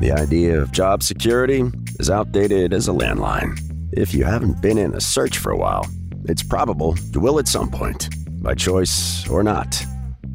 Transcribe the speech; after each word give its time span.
The 0.00 0.12
idea 0.12 0.60
of 0.60 0.72
job 0.72 1.02
security 1.02 1.64
is 1.98 2.10
outdated 2.10 2.72
as 2.74 2.88
a 2.88 2.92
landline. 2.92 3.58
If 3.92 4.12
you 4.12 4.24
haven't 4.24 4.60
been 4.60 4.76
in 4.76 4.94
a 4.94 5.00
search 5.00 5.38
for 5.38 5.50
a 5.50 5.56
while, 5.56 5.86
it's 6.24 6.42
probable 6.42 6.96
you 7.12 7.20
will 7.20 7.38
at 7.38 7.48
some 7.48 7.70
point, 7.70 8.08
by 8.42 8.54
choice 8.54 9.28
or 9.28 9.42
not. 9.42 9.82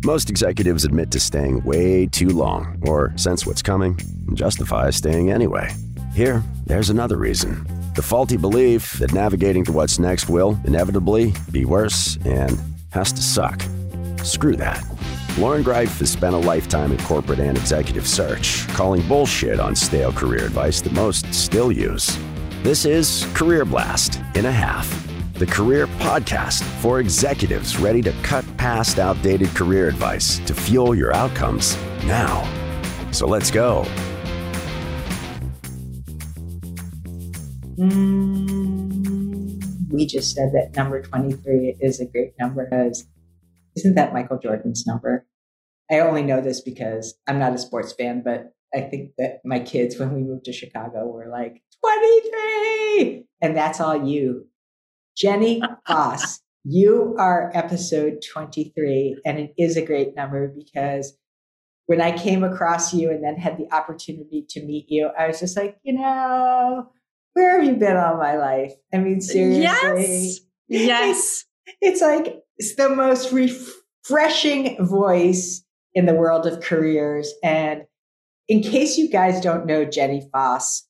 Most 0.06 0.30
executives 0.30 0.86
admit 0.86 1.12
to 1.12 1.20
staying 1.20 1.64
way 1.64 2.08
too 2.08 2.30
long, 2.30 2.82
or 2.88 3.12
sense 3.18 3.46
what's 3.46 3.62
coming, 3.62 4.00
and 4.28 4.38
justify 4.38 4.90
staying 4.92 5.30
anyway. 5.30 5.70
Here, 6.14 6.42
there's 6.66 6.90
another 6.90 7.18
reason 7.18 7.68
the 7.96 8.02
faulty 8.02 8.38
belief 8.38 8.94
that 8.94 9.14
navigating 9.14 9.66
to 9.66 9.74
what's 9.74 10.00
next 10.00 10.30
will 10.30 10.58
inevitably 10.64 11.34
be 11.52 11.66
worse 11.66 12.18
and 12.24 12.58
has 12.92 13.12
to 13.12 13.22
suck. 13.22 13.62
Screw 14.24 14.56
that. 14.56 14.89
Loren 15.40 15.64
Greiff 15.64 16.00
has 16.00 16.12
spent 16.12 16.36
a 16.36 16.38
lifetime 16.38 16.92
in 16.92 16.98
corporate 17.06 17.40
and 17.40 17.58
executive 17.58 18.06
search, 18.06 18.68
calling 18.74 19.08
bullshit 19.08 19.58
on 19.58 19.74
stale 19.74 20.12
career 20.12 20.44
advice 20.46 20.82
that 20.82 20.92
most 20.92 21.34
still 21.34 21.72
use. 21.72 22.20
This 22.62 22.84
is 22.84 23.26
Career 23.34 23.64
Blast 23.64 24.20
in 24.36 24.48
a 24.48 24.52
Half, 24.52 25.08
the 25.36 25.46
career 25.46 25.88
podcast 25.88 26.62
for 26.82 27.00
executives 27.00 27.78
ready 27.78 28.02
to 28.02 28.12
cut 28.22 28.44
past 28.58 29.00
outdated 29.00 29.48
career 29.56 29.88
advice 29.88 30.40
to 30.40 30.54
fuel 30.54 30.94
your 30.94 31.16
outcomes 31.16 31.78
now. 32.04 32.44
So 33.12 33.26
let's 33.26 33.50
go. 33.50 33.86
Mm, 37.78 38.74
we 39.90 40.06
just 40.06 40.36
said 40.36 40.52
that 40.52 40.76
number 40.76 41.02
23 41.02 41.78
is 41.80 42.02
a 42.02 42.06
great 42.06 42.34
number 42.38 42.68
because 42.70 43.08
isn't 43.78 43.96
that 43.96 44.12
Michael 44.12 44.38
Jordan's 44.38 44.86
number? 44.86 45.26
I 45.92 46.00
only 46.00 46.24
know 46.24 46.42
this 46.42 46.62
because 46.62 47.16
I'm 47.28 47.40
not 47.40 47.54
a 47.54 47.58
sports 47.58 47.94
fan, 47.94 48.22
but 48.24 48.54
I 48.74 48.82
think 48.82 49.12
that 49.18 49.40
my 49.44 49.60
kids, 49.60 49.98
when 50.00 50.14
we 50.14 50.22
moved 50.22 50.46
to 50.46 50.54
Chicago, 50.54 51.08
were 51.08 51.30
like, 51.30 51.62
23! 51.84 53.26
And 53.42 53.56
that's 53.56 53.80
all 53.80 54.06
you. 54.06 54.48
Jenny 55.18 55.62
Foss, 55.88 56.42
you 56.64 57.16
are 57.18 57.52
episode 57.54 58.24
23, 58.34 59.22
and 59.26 59.40
it 59.40 59.54
is 59.58 59.78
a 59.78 59.86
great 59.86 60.16
number 60.16 60.48
because 60.48 61.18
when 61.88 62.02
I 62.02 62.16
came 62.16 62.44
across 62.44 62.94
you 62.94 63.10
and 63.10 63.24
then 63.24 63.36
had 63.36 63.58
the 63.58 63.74
opportunity 63.74 64.46
to 64.50 64.64
meet 64.64 64.86
you, 64.90 65.10
I 65.18 65.28
was 65.28 65.40
just 65.40 65.58
like, 65.58 65.78
you 65.82 65.94
know, 65.94 66.92
where 67.34 67.60
have 67.60 67.68
you 67.68 67.76
been 67.78 67.98
all 67.98 68.18
my 68.18 68.38
life? 68.38 68.74
I 68.94 68.98
mean, 68.98 69.22
seriously. 69.22 69.64
Yes. 69.64 70.40
Yes. 70.68 71.46
It's, 71.66 71.78
it's 71.82 72.02
like 72.02 72.44
it's 72.58 72.76
the 72.76 72.90
most 72.90 73.32
refreshing 73.32 74.86
voice 74.86 75.64
in 75.94 76.06
the 76.06 76.14
world 76.14 76.46
of 76.46 76.62
careers. 76.62 77.34
And 77.44 77.84
in 78.48 78.62
case 78.62 78.98
you 78.98 79.10
guys 79.10 79.42
don't 79.42 79.66
know 79.66 79.86
Jenny 79.86 80.28
Foss, 80.32 80.88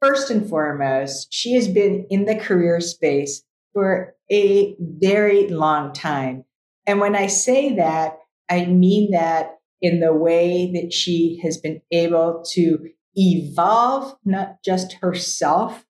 first 0.00 0.30
and 0.30 0.48
foremost, 0.48 1.28
she 1.30 1.54
has 1.54 1.68
been 1.68 2.06
in 2.10 2.24
the 2.24 2.36
career 2.36 2.80
space 2.80 3.42
for 3.72 4.14
a 4.30 4.74
very 4.80 5.48
long 5.48 5.92
time. 5.92 6.44
And 6.86 7.00
when 7.00 7.14
I 7.16 7.26
say 7.26 7.74
that, 7.76 8.18
I 8.48 8.66
mean 8.66 9.10
that 9.12 9.58
in 9.82 10.00
the 10.00 10.14
way 10.14 10.70
that 10.74 10.92
she 10.92 11.40
has 11.42 11.58
been 11.58 11.82
able 11.90 12.44
to 12.52 12.88
evolve 13.14 14.16
not 14.24 14.62
just 14.64 14.94
herself, 14.94 15.84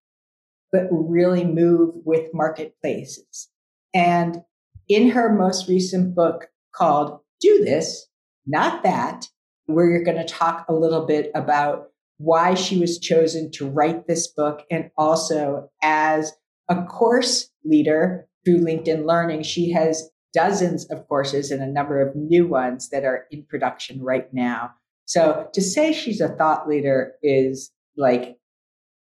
but 0.73 0.89
really 0.91 1.45
move 1.45 1.95
with 2.05 2.35
marketplaces. 2.35 3.49
And 3.95 4.43
in 4.89 5.11
her 5.11 5.33
most 5.33 5.69
recent 5.69 6.15
book 6.15 6.49
called 6.75 7.21
Do 7.41 7.65
This, 7.65 8.07
Not 8.47 8.83
That, 8.83 9.29
where 9.67 9.89
you're 9.89 10.05
going 10.05 10.17
to 10.17 10.25
talk 10.25 10.67
a 10.69 10.75
little 10.75 11.07
bit 11.07 11.31
about 11.35 11.89
why 12.19 12.55
she 12.55 12.79
was 12.79 12.99
chosen 12.99 13.51
to 13.53 13.69
write 13.69 14.07
this 14.07 14.27
book 14.29 14.65
and 14.71 14.91
also 14.97 15.71
as 15.83 16.33
a 16.69 16.83
course 16.85 17.51
leader 17.65 18.27
through 18.45 18.65
LinkedIn 18.65 19.07
Learning, 19.07 19.43
she 19.43 19.71
has 19.73 20.09
dozens 20.33 20.87
of 20.87 21.07
courses 21.09 21.51
and 21.51 21.63
a 21.63 21.67
number 21.67 22.01
of 22.01 22.15
new 22.15 22.47
ones 22.47 22.89
that 22.91 23.05
are 23.05 23.27
in 23.31 23.45
production 23.45 24.03
right 24.03 24.33
now 24.33 24.73
so 25.07 25.49
to 25.55 25.63
say 25.63 25.93
she's 25.93 26.21
a 26.21 26.29
thought 26.29 26.69
leader 26.69 27.15
is 27.23 27.71
like 27.97 28.37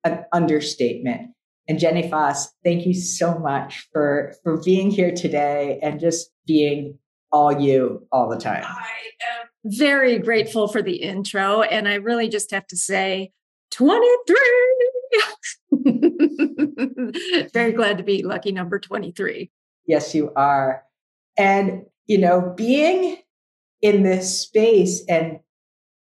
an 0.04 0.24
understatement. 0.32 1.32
And 1.68 1.80
Jenny 1.80 2.08
Foss, 2.08 2.52
thank 2.62 2.86
you 2.86 2.94
so 2.94 3.38
much 3.38 3.88
for 3.92 4.34
for 4.44 4.62
being 4.62 4.90
here 4.90 5.12
today 5.12 5.80
and 5.82 5.98
just 5.98 6.30
being 6.46 6.98
all 7.32 7.60
you 7.60 8.06
all 8.12 8.28
the 8.28 8.38
time. 8.38 8.64
I 8.64 8.88
am 9.40 9.48
very 9.64 10.18
grateful 10.18 10.68
for 10.68 10.82
the 10.82 10.96
intro. 10.96 11.62
And 11.62 11.88
I 11.88 11.94
really 11.94 12.28
just 12.28 12.50
have 12.52 12.66
to 12.68 12.76
say 12.76 13.32
23. 13.72 14.36
very 17.52 17.72
glad 17.72 17.98
to 17.98 18.04
be 18.04 18.22
lucky 18.22 18.52
number 18.52 18.78
23. 18.78 19.50
Yes, 19.86 20.14
you 20.14 20.32
are. 20.36 20.82
And, 21.38 21.82
you 22.06 22.18
know, 22.18 22.54
being 22.56 23.18
in 23.82 24.02
this 24.02 24.40
space 24.40 25.04
and 25.08 25.40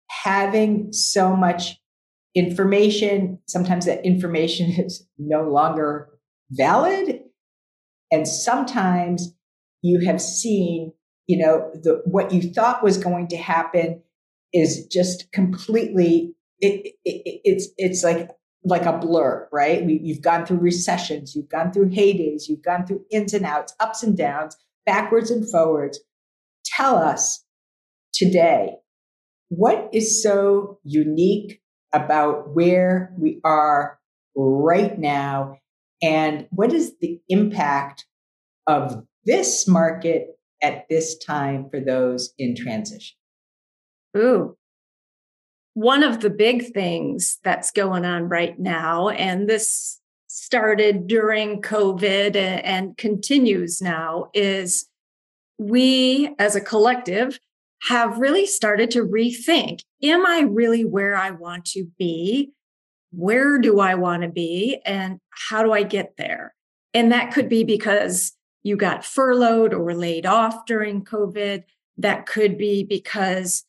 having 0.09 0.91
so 0.93 1.35
much 1.35 1.79
information, 2.35 3.39
sometimes 3.47 3.85
that 3.85 4.05
information 4.05 4.71
is 4.77 5.07
no 5.17 5.43
longer 5.43 6.09
valid. 6.51 7.21
And 8.11 8.27
sometimes 8.27 9.33
you 9.81 10.05
have 10.05 10.21
seen, 10.21 10.93
you 11.27 11.37
know, 11.37 11.71
the, 11.73 12.01
what 12.05 12.31
you 12.31 12.41
thought 12.53 12.83
was 12.83 12.97
going 12.97 13.27
to 13.29 13.37
happen 13.37 14.01
is 14.53 14.85
just 14.87 15.31
completely, 15.31 16.33
it, 16.59 16.93
it, 17.03 17.41
it's, 17.43 17.69
it's 17.77 18.03
like, 18.03 18.29
like 18.63 18.85
a 18.85 18.97
blur, 18.97 19.47
right? 19.51 19.85
We, 19.85 19.99
you've 20.03 20.21
gone 20.21 20.45
through 20.45 20.57
recessions, 20.57 21.35
you've 21.35 21.49
gone 21.49 21.71
through 21.71 21.89
heydays, 21.89 22.43
you've 22.47 22.63
gone 22.63 22.85
through 22.85 23.05
ins 23.11 23.33
and 23.33 23.45
outs, 23.45 23.73
ups 23.79 24.03
and 24.03 24.17
downs, 24.17 24.55
backwards 24.85 25.29
and 25.29 25.49
forwards. 25.49 25.99
Tell 26.65 26.97
us 26.97 27.43
today 28.13 28.77
what 29.49 29.89
is 29.93 30.23
so 30.23 30.79
unique 30.83 31.61
about 31.93 32.53
where 32.53 33.13
we 33.17 33.39
are 33.43 33.99
right 34.35 34.97
now? 34.97 35.59
And 36.01 36.47
what 36.51 36.73
is 36.73 36.93
the 36.99 37.19
impact 37.29 38.05
of 38.67 39.05
this 39.25 39.67
market 39.67 40.34
at 40.61 40.87
this 40.89 41.17
time 41.17 41.69
for 41.69 41.79
those 41.79 42.33
in 42.37 42.55
transition? 42.55 43.15
Ooh. 44.17 44.57
One 45.73 46.03
of 46.03 46.21
the 46.21 46.29
big 46.29 46.73
things 46.73 47.39
that's 47.43 47.71
going 47.71 48.05
on 48.05 48.29
right 48.29 48.57
now, 48.57 49.09
and 49.09 49.49
this 49.49 49.99
started 50.27 51.07
during 51.07 51.61
COVID 51.61 52.35
and 52.35 52.95
continues 52.97 53.81
now, 53.81 54.29
is 54.33 54.87
we 55.57 56.33
as 56.39 56.55
a 56.55 56.61
collective 56.61 57.39
have 57.83 58.17
really 58.17 58.45
started 58.45 58.89
to 58.91 59.05
rethink 59.05 59.81
Am 60.03 60.25
I 60.25 60.41
really 60.41 60.85
where 60.85 61.15
I 61.15 61.31
want 61.31 61.65
to 61.65 61.87
be? 61.97 62.51
Where 63.11 63.57
do 63.57 63.79
I 63.79 63.95
want 63.95 64.21
to 64.21 64.29
be? 64.29 64.79
And 64.85 65.19
how 65.29 65.63
do 65.63 65.71
I 65.71 65.83
get 65.83 66.13
there? 66.17 66.53
And 66.93 67.11
that 67.11 67.33
could 67.33 67.49
be 67.49 67.63
because 67.63 68.33
you 68.65 68.75
got 68.75 69.05
furloughed 69.05 69.75
or 69.75 69.93
laid 69.93 70.25
off 70.25 70.65
during 70.65 71.05
COVID. 71.05 71.63
That 71.99 72.25
could 72.25 72.57
be 72.57 72.83
because 72.83 73.63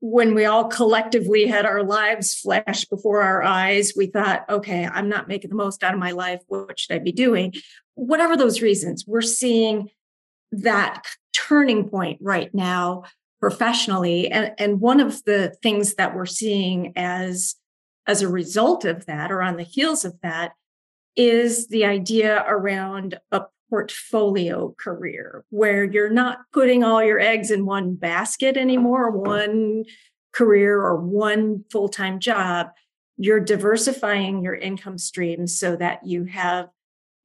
when 0.00 0.34
we 0.34 0.44
all 0.44 0.66
collectively 0.66 1.46
had 1.46 1.64
our 1.64 1.82
lives 1.82 2.34
flash 2.34 2.84
before 2.84 3.22
our 3.22 3.42
eyes, 3.42 3.94
we 3.96 4.08
thought, 4.08 4.44
okay, 4.50 4.86
I'm 4.86 5.08
not 5.08 5.26
making 5.26 5.48
the 5.48 5.56
most 5.56 5.82
out 5.82 5.94
of 5.94 5.98
my 5.98 6.10
life. 6.10 6.42
What 6.48 6.78
should 6.78 6.94
I 6.94 6.98
be 6.98 7.12
doing? 7.12 7.54
Whatever 7.94 8.36
those 8.36 8.60
reasons, 8.60 9.06
we're 9.06 9.22
seeing 9.22 9.88
that 10.52 11.02
turning 11.32 11.88
point 11.88 12.18
right 12.20 12.54
now 12.54 13.04
professionally 13.40 14.30
and 14.30 14.52
and 14.58 14.80
one 14.80 15.00
of 15.00 15.24
the 15.24 15.54
things 15.62 15.94
that 15.94 16.14
we're 16.14 16.26
seeing 16.26 16.92
as 16.94 17.54
as 18.06 18.20
a 18.20 18.28
result 18.28 18.84
of 18.84 19.06
that 19.06 19.32
or 19.32 19.40
on 19.40 19.56
the 19.56 19.62
heels 19.62 20.04
of 20.04 20.20
that 20.22 20.52
is 21.16 21.68
the 21.68 21.84
idea 21.84 22.44
around 22.46 23.18
a 23.30 23.42
portfolio 23.70 24.74
career 24.78 25.44
where 25.50 25.84
you're 25.84 26.10
not 26.10 26.40
putting 26.52 26.84
all 26.84 27.02
your 27.02 27.20
eggs 27.20 27.50
in 27.50 27.64
one 27.64 27.94
basket 27.94 28.56
anymore 28.56 29.10
one 29.10 29.84
career 30.32 30.80
or 30.80 30.96
one 30.96 31.64
full-time 31.70 32.20
job. 32.20 32.68
You're 33.16 33.40
diversifying 33.40 34.42
your 34.42 34.54
income 34.54 34.98
streams 34.98 35.58
so 35.58 35.76
that 35.76 36.06
you 36.06 36.24
have 36.24 36.68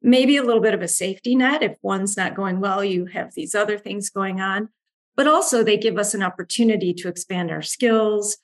maybe 0.01 0.37
a 0.37 0.43
little 0.43 0.61
bit 0.61 0.73
of 0.73 0.81
a 0.81 0.87
safety 0.87 1.35
net 1.35 1.63
if 1.63 1.77
one's 1.81 2.15
not 2.15 2.35
going 2.35 2.59
well 2.59 2.83
you 2.83 3.05
have 3.07 3.33
these 3.33 3.55
other 3.55 3.77
things 3.77 4.09
going 4.09 4.39
on. 4.39 4.69
But 5.15 5.27
also 5.27 5.63
they 5.63 5.77
give 5.77 5.97
us 5.97 6.13
an 6.13 6.23
opportunity 6.23 6.93
to 6.95 7.07
expand 7.07 7.49
our 7.49 7.61
skills, 7.61 8.37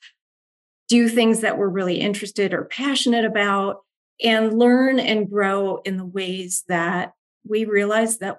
do 0.88 1.08
things 1.08 1.40
that 1.40 1.58
we're 1.58 1.68
really 1.68 2.00
interested 2.00 2.54
or 2.54 2.64
passionate 2.64 3.24
about, 3.24 3.78
and 4.22 4.58
learn 4.58 4.98
and 4.98 5.28
grow 5.28 5.78
in 5.84 5.96
the 5.96 6.04
ways 6.04 6.64
that 6.68 7.12
we 7.46 7.64
realize 7.64 8.18
that 8.18 8.38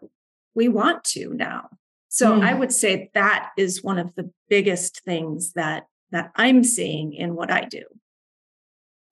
we 0.56 0.68
want 0.68 1.04
to 1.04 1.34
now. 1.34 1.70
So 2.10 2.34
mm. 2.34 2.44
I 2.44 2.54
would 2.54 2.72
say 2.72 3.10
that 3.14 3.50
is 3.58 3.84
one 3.84 3.98
of 3.98 4.14
the 4.16 4.32
biggest 4.50 5.04
things 5.04 5.54
that 5.54 5.88
that 6.12 6.32
I'm 6.36 6.64
seeing 6.64 7.14
in 7.14 7.36
what 7.36 7.50
I 7.50 7.66
do. 7.66 7.84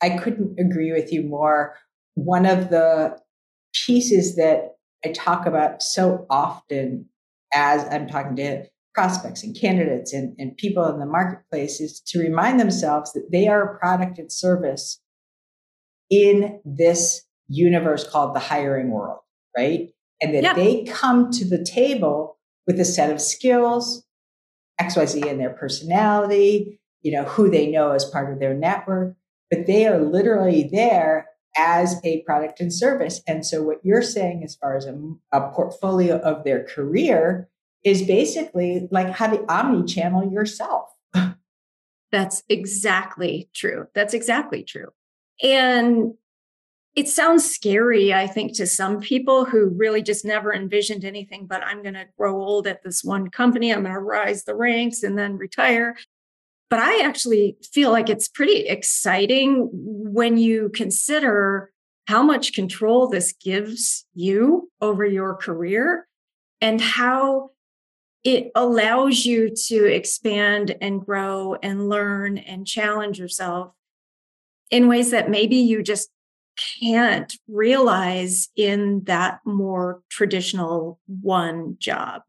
I 0.03 0.11
couldn't 0.11 0.59
agree 0.59 0.91
with 0.91 1.11
you 1.11 1.23
more. 1.23 1.75
One 2.13 2.45
of 2.45 2.69
the 2.69 3.17
pieces 3.85 4.35
that 4.35 4.75
I 5.03 5.11
talk 5.11 5.47
about 5.47 5.81
so 5.81 6.27
often 6.29 7.09
as 7.53 7.83
I'm 7.91 8.07
talking 8.07 8.35
to 8.35 8.65
prospects 8.93 9.43
and 9.43 9.57
candidates 9.59 10.13
and, 10.13 10.35
and 10.37 10.55
people 10.57 10.85
in 10.85 10.99
the 10.99 11.05
marketplace 11.05 11.79
is 11.79 12.01
to 12.01 12.19
remind 12.19 12.59
themselves 12.59 13.13
that 13.13 13.29
they 13.31 13.47
are 13.47 13.63
a 13.63 13.79
product 13.79 14.19
and 14.19 14.31
service 14.31 14.99
in 16.09 16.59
this 16.65 17.23
universe 17.47 18.07
called 18.07 18.35
the 18.35 18.39
hiring 18.39 18.91
world, 18.91 19.19
right? 19.55 19.89
And 20.21 20.35
that 20.35 20.55
they 20.55 20.83
come 20.83 21.31
to 21.31 21.45
the 21.45 21.63
table 21.63 22.37
with 22.67 22.79
a 22.79 22.85
set 22.85 23.11
of 23.11 23.19
skills, 23.19 24.05
XYZ 24.79 25.25
in 25.25 25.37
their 25.37 25.49
personality, 25.49 26.79
you 27.01 27.11
know, 27.11 27.23
who 27.23 27.49
they 27.49 27.67
know 27.67 27.91
as 27.91 28.05
part 28.05 28.31
of 28.31 28.39
their 28.39 28.53
network, 28.53 29.15
but 29.49 29.65
they 29.65 29.87
are 29.87 29.99
literally 29.99 30.69
there 30.71 31.27
as 31.57 31.99
a 32.03 32.21
product 32.21 32.59
and 32.59 32.73
service. 32.73 33.21
And 33.27 33.45
so 33.45 33.61
what 33.61 33.79
you're 33.83 34.03
saying 34.03 34.43
as 34.43 34.55
far 34.55 34.77
as 34.77 34.85
a, 34.85 34.97
a 35.31 35.51
portfolio 35.51 36.17
of 36.19 36.43
their 36.43 36.63
career 36.63 37.49
is 37.83 38.03
basically 38.03 38.87
like 38.91 39.09
how 39.09 39.27
to 39.27 39.43
omni-channel 39.51 40.31
yourself. 40.31 40.89
That's 42.11 42.43
exactly 42.47 43.49
true. 43.53 43.87
That's 43.95 44.13
exactly 44.13 44.63
true. 44.63 44.89
And 45.41 46.13
it 46.95 47.07
sounds 47.07 47.49
scary, 47.49 48.13
I 48.13 48.27
think, 48.27 48.55
to 48.57 48.67
some 48.67 48.99
people 48.99 49.45
who 49.45 49.69
really 49.69 50.01
just 50.01 50.25
never 50.25 50.53
envisioned 50.53 51.05
anything 51.05 51.47
but 51.47 51.63
I'm 51.63 51.81
going 51.81 51.93
to 51.93 52.07
grow 52.17 52.41
old 52.41 52.67
at 52.67 52.83
this 52.83 53.03
one 53.03 53.29
company, 53.29 53.71
I'm 53.71 53.83
going 53.83 53.93
to 53.93 53.99
rise 53.99 54.43
the 54.43 54.55
ranks 54.55 55.03
and 55.03 55.17
then 55.17 55.37
retire. 55.37 55.95
But 56.69 56.79
I 56.79 57.05
actually 57.05 57.57
feel 57.73 57.91
like 57.91 58.09
it's 58.09 58.29
pretty 58.29 58.67
exciting 58.67 59.69
when 59.71 60.37
you 60.37 60.69
consider 60.73 61.71
how 62.07 62.23
much 62.23 62.53
control 62.53 63.07
this 63.07 63.33
gives 63.33 64.05
you 64.13 64.69
over 64.79 65.05
your 65.05 65.35
career 65.35 66.07
and 66.61 66.79
how 66.79 67.51
it 68.23 68.51
allows 68.55 69.25
you 69.25 69.53
to 69.67 69.85
expand 69.85 70.75
and 70.81 71.05
grow 71.05 71.55
and 71.61 71.89
learn 71.89 72.37
and 72.37 72.67
challenge 72.67 73.19
yourself 73.19 73.73
in 74.69 74.87
ways 74.87 75.11
that 75.11 75.29
maybe 75.29 75.57
you 75.57 75.83
just 75.83 76.09
can't 76.79 77.33
realize 77.47 78.49
in 78.55 79.03
that 79.05 79.39
more 79.45 80.01
traditional 80.09 80.99
one 81.21 81.75
job. 81.79 82.21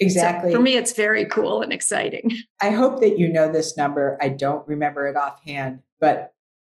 Exactly. 0.00 0.50
So 0.50 0.56
for 0.56 0.62
me, 0.62 0.76
it's 0.76 0.92
very 0.92 1.26
cool 1.26 1.62
and 1.62 1.72
exciting. 1.72 2.36
I 2.60 2.70
hope 2.70 3.00
that 3.00 3.18
you 3.18 3.32
know 3.32 3.50
this 3.50 3.76
number. 3.76 4.18
I 4.20 4.28
don't 4.30 4.66
remember 4.66 5.06
it 5.06 5.16
offhand, 5.16 5.80
but 6.00 6.32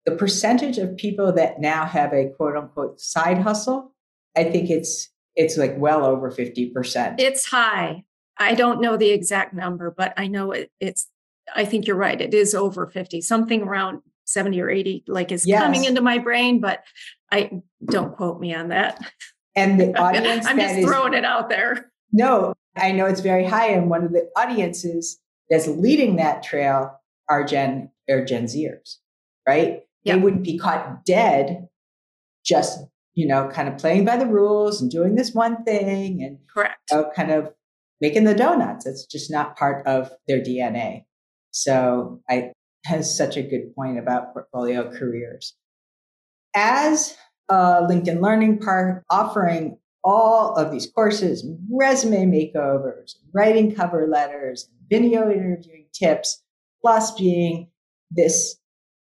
the 0.05 0.12
percentage 0.12 0.78
of 0.78 0.96
people 0.96 1.32
that 1.32 1.61
now 1.61 1.87
have 1.87 2.12
a 2.12 2.31
quote 2.37 2.56
unquote 2.56 3.00
side 3.00 3.38
hustle, 3.38 3.94
I 4.37 4.44
think 4.44 4.69
it's 4.69 5.10
it's 5.37 5.56
like 5.56 5.75
well 5.76 6.05
over 6.05 6.31
50%. 6.31 7.17
It's 7.19 7.46
high. 7.46 8.05
I 8.38 8.55
don't 8.55 8.81
know 8.81 8.96
the 8.96 9.10
exact 9.10 9.55
number, 9.55 9.93
but 9.96 10.14
I 10.17 10.26
know 10.26 10.52
it, 10.52 10.70
it's, 10.81 11.08
I 11.55 11.64
think 11.64 11.87
you're 11.87 11.96
right. 11.96 12.20
It 12.20 12.34
is 12.34 12.55
over 12.55 12.87
50, 12.87 13.20
something 13.20 13.62
around 13.62 14.02
70 14.34 14.60
or 14.60 14.69
80, 14.69 15.04
like 15.06 15.32
is 15.32 15.46
yes. 15.46 15.62
coming 15.62 15.84
into 15.84 16.02
my 16.02 16.19
brain, 16.19 16.60
but 16.60 16.84
I 17.32 17.62
don't 17.84 18.14
quote 18.14 18.40
me 18.40 18.54
on 18.54 18.69
that. 18.69 19.00
And 19.56 19.81
the 19.81 19.98
audience, 19.98 20.46
I'm 20.46 20.58
just 20.58 20.81
throwing 20.82 21.14
it 21.14 21.25
out 21.25 21.48
there. 21.48 21.90
No, 22.12 22.54
I 22.76 22.92
know 22.92 23.06
it's 23.06 23.20
very 23.20 23.44
high. 23.44 23.69
And 23.69 23.88
one 23.88 24.04
of 24.04 24.12
the 24.12 24.28
audiences 24.36 25.19
that's 25.48 25.66
leading 25.66 26.16
that 26.16 26.42
trail 26.42 27.00
are 27.28 27.44
Gen 27.44 27.90
or 28.08 28.25
Gen 28.25 28.44
Zers, 28.44 28.96
right? 29.48 29.81
Yep. 30.04 30.16
They 30.16 30.22
wouldn't 30.22 30.44
be 30.44 30.58
caught 30.58 31.04
dead 31.04 31.69
just, 32.44 32.78
you 33.14 33.26
know, 33.26 33.48
kind 33.48 33.69
of 33.69 33.78
playing 33.78 34.04
by 34.04 34.16
the 34.16 34.26
rules 34.26 34.82
and 34.82 34.90
doing 34.90 35.14
this 35.14 35.32
one 35.32 35.64
thing 35.64 36.22
and 36.22 36.38
correct. 36.52 36.90
You 36.90 36.98
know, 36.98 37.10
kind 37.16 37.31
of 37.31 37.52
making 38.00 38.25
the 38.25 38.34
donuts. 38.34 38.86
It's 38.86 39.06
just 39.06 39.31
not 39.31 39.56
part 39.56 39.86
of 39.86 40.10
their 40.28 40.40
DNA. 40.40 41.04
So 41.52 42.20
I 42.28 42.52
has 42.84 43.16
such 43.16 43.36
a 43.36 43.42
good 43.42 43.75
point 43.75 43.98
about 43.98 44.32
portfolio 44.32 44.90
careers. 44.90 45.54
As 46.54 47.16
a 47.48 47.82
LinkedIn 47.82 48.20
Learning 48.20 48.58
Park 48.58 49.04
offering 49.10 49.78
all 50.02 50.54
of 50.54 50.70
these 50.70 50.90
courses, 50.94 51.46
resume 51.72 52.26
makeovers, 52.26 53.14
writing 53.32 53.75
cover 53.75 54.06
letters, 54.06 54.69
video 54.90 55.31
interviewing 55.31 55.86
tips, 55.94 56.42
plus 56.82 57.12
being 57.12 57.70
this 58.10 58.56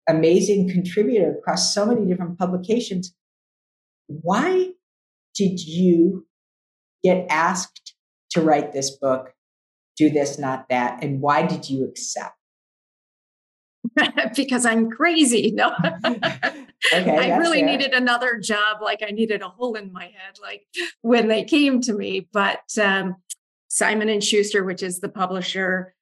amazing 0.10 0.70
contributor 0.70 1.36
across 1.38 1.74
so 1.74 1.86
many 1.86 2.06
different 2.06 2.40
publications. 2.40 3.14
Why 4.08 4.72
did 5.36 5.60
you 5.60 6.26
get 7.04 7.28
asked 7.30 7.94
to 8.32 8.42
write 8.42 8.74
this 8.74 8.98
book, 8.98 9.34
do 9.98 10.10
this, 10.10 10.40
not 10.40 10.68
that? 10.70 11.04
And 11.04 11.22
why 11.22 11.46
did 11.46 11.70
you 11.70 11.86
accept? 11.86 12.37
because 14.36 14.66
I'm 14.66 14.90
crazy. 14.90 15.52
No. 15.52 15.72
okay, 16.06 16.64
I 16.94 17.38
really 17.38 17.60
fair. 17.60 17.68
needed 17.68 17.94
another 17.94 18.40
job. 18.40 18.82
Like 18.82 19.04
I 19.08 19.12
needed 19.12 19.42
a 19.42 19.50
hole 19.50 19.76
in 19.76 19.92
my 19.92 20.06
head, 20.06 20.40
like 20.42 20.66
when 21.02 21.28
they 21.28 21.44
came 21.44 21.82
to 21.82 21.94
me. 21.94 22.28
But 22.32 22.62
um, 22.82 23.16
Simon 23.68 24.10
and 24.10 24.24
Schuster, 24.24 24.64
which 24.64 24.84
is 24.84 25.00
the 25.00 25.10
publisher, 25.10 25.94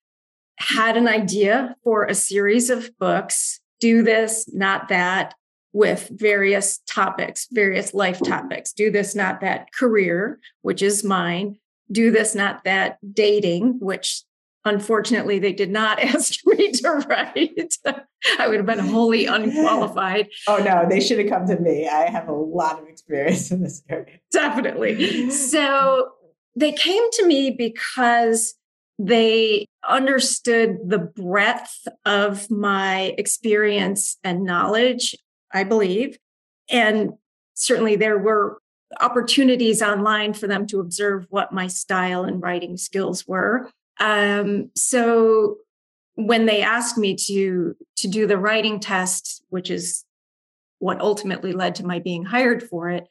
had 0.58 0.98
an 0.98 1.08
idea 1.08 1.76
for 1.84 2.06
a 2.06 2.16
series 2.16 2.70
of 2.70 2.90
books. 2.98 3.60
Do 3.80 4.04
this, 4.04 4.50
not 4.54 4.88
that, 4.88 5.34
with 5.74 6.10
various 6.14 6.80
topics, 6.88 7.48
various 7.52 7.94
life 7.94 8.20
topics. 8.24 8.72
Do 8.72 8.90
this, 8.90 9.16
not 9.16 9.42
that. 9.42 9.74
Career, 9.74 10.40
which 10.62 10.82
is 10.82 11.04
mine 11.04 11.60
do 11.92 12.12
this, 12.12 12.36
not 12.36 12.64
that 12.64 12.98
dating, 13.14 13.80
which 13.80 14.24
unfortunately 14.66 15.40
they 15.40 15.54
did 15.54 15.72
not 15.72 16.00
ask 16.04 16.46
me 16.46 16.72
to 16.72 16.90
write. 17.08 17.76
I 18.40 18.48
would 18.48 18.58
have 18.58 18.66
been 18.66 18.80
wholly 18.80 19.26
unqualified. 19.26 20.28
Oh 20.48 20.58
no, 20.58 20.86
they 20.90 21.00
should 21.00 21.20
have 21.20 21.30
come 21.30 21.48
to 21.48 21.60
me. 21.60 21.88
I 21.88 22.10
have 22.10 22.28
a 22.28 22.34
lot 22.34 22.82
of 22.82 22.88
experience 22.88 23.52
in 23.52 23.62
this 23.62 23.84
area. 23.90 24.20
Definitely. 24.32 25.30
So 25.56 26.10
they 26.56 26.72
came 26.72 27.04
to 27.12 27.26
me 27.26 27.52
because 27.52 28.56
they 28.98 29.68
understood 29.88 30.78
the 30.86 31.00
breadth 31.00 31.88
of 32.06 32.50
my 32.50 33.14
experience 33.18 34.18
and 34.24 34.44
knowledge, 34.44 35.16
I 35.54 35.64
believe. 35.64 36.18
And 36.70 37.14
certainly 37.54 37.96
there 37.96 38.18
were 38.18 38.60
opportunities 39.02 39.82
online 39.82 40.34
for 40.34 40.48
them 40.48 40.66
to 40.68 40.80
observe 40.80 41.26
what 41.30 41.52
my 41.52 41.68
style 41.68 42.24
and 42.24 42.42
writing 42.42 42.78
skills 42.78 43.28
were. 43.28 43.70
Um, 44.00 44.72
so 44.76 45.58
when 46.16 46.46
they 46.46 46.62
asked 46.62 46.98
me 46.98 47.16
to 47.28 47.76
to 47.98 48.08
do 48.08 48.28
the 48.28 48.38
writing 48.38 48.80
test, 48.80 49.44
which 49.50 49.70
is 49.70 50.06
what 50.80 51.02
ultimately 51.02 51.52
led 51.54 51.76
to 51.76 51.86
my 51.86 52.00
being 52.00 52.26
hired 52.26 52.64
for 52.64 52.90
it, 52.90 53.08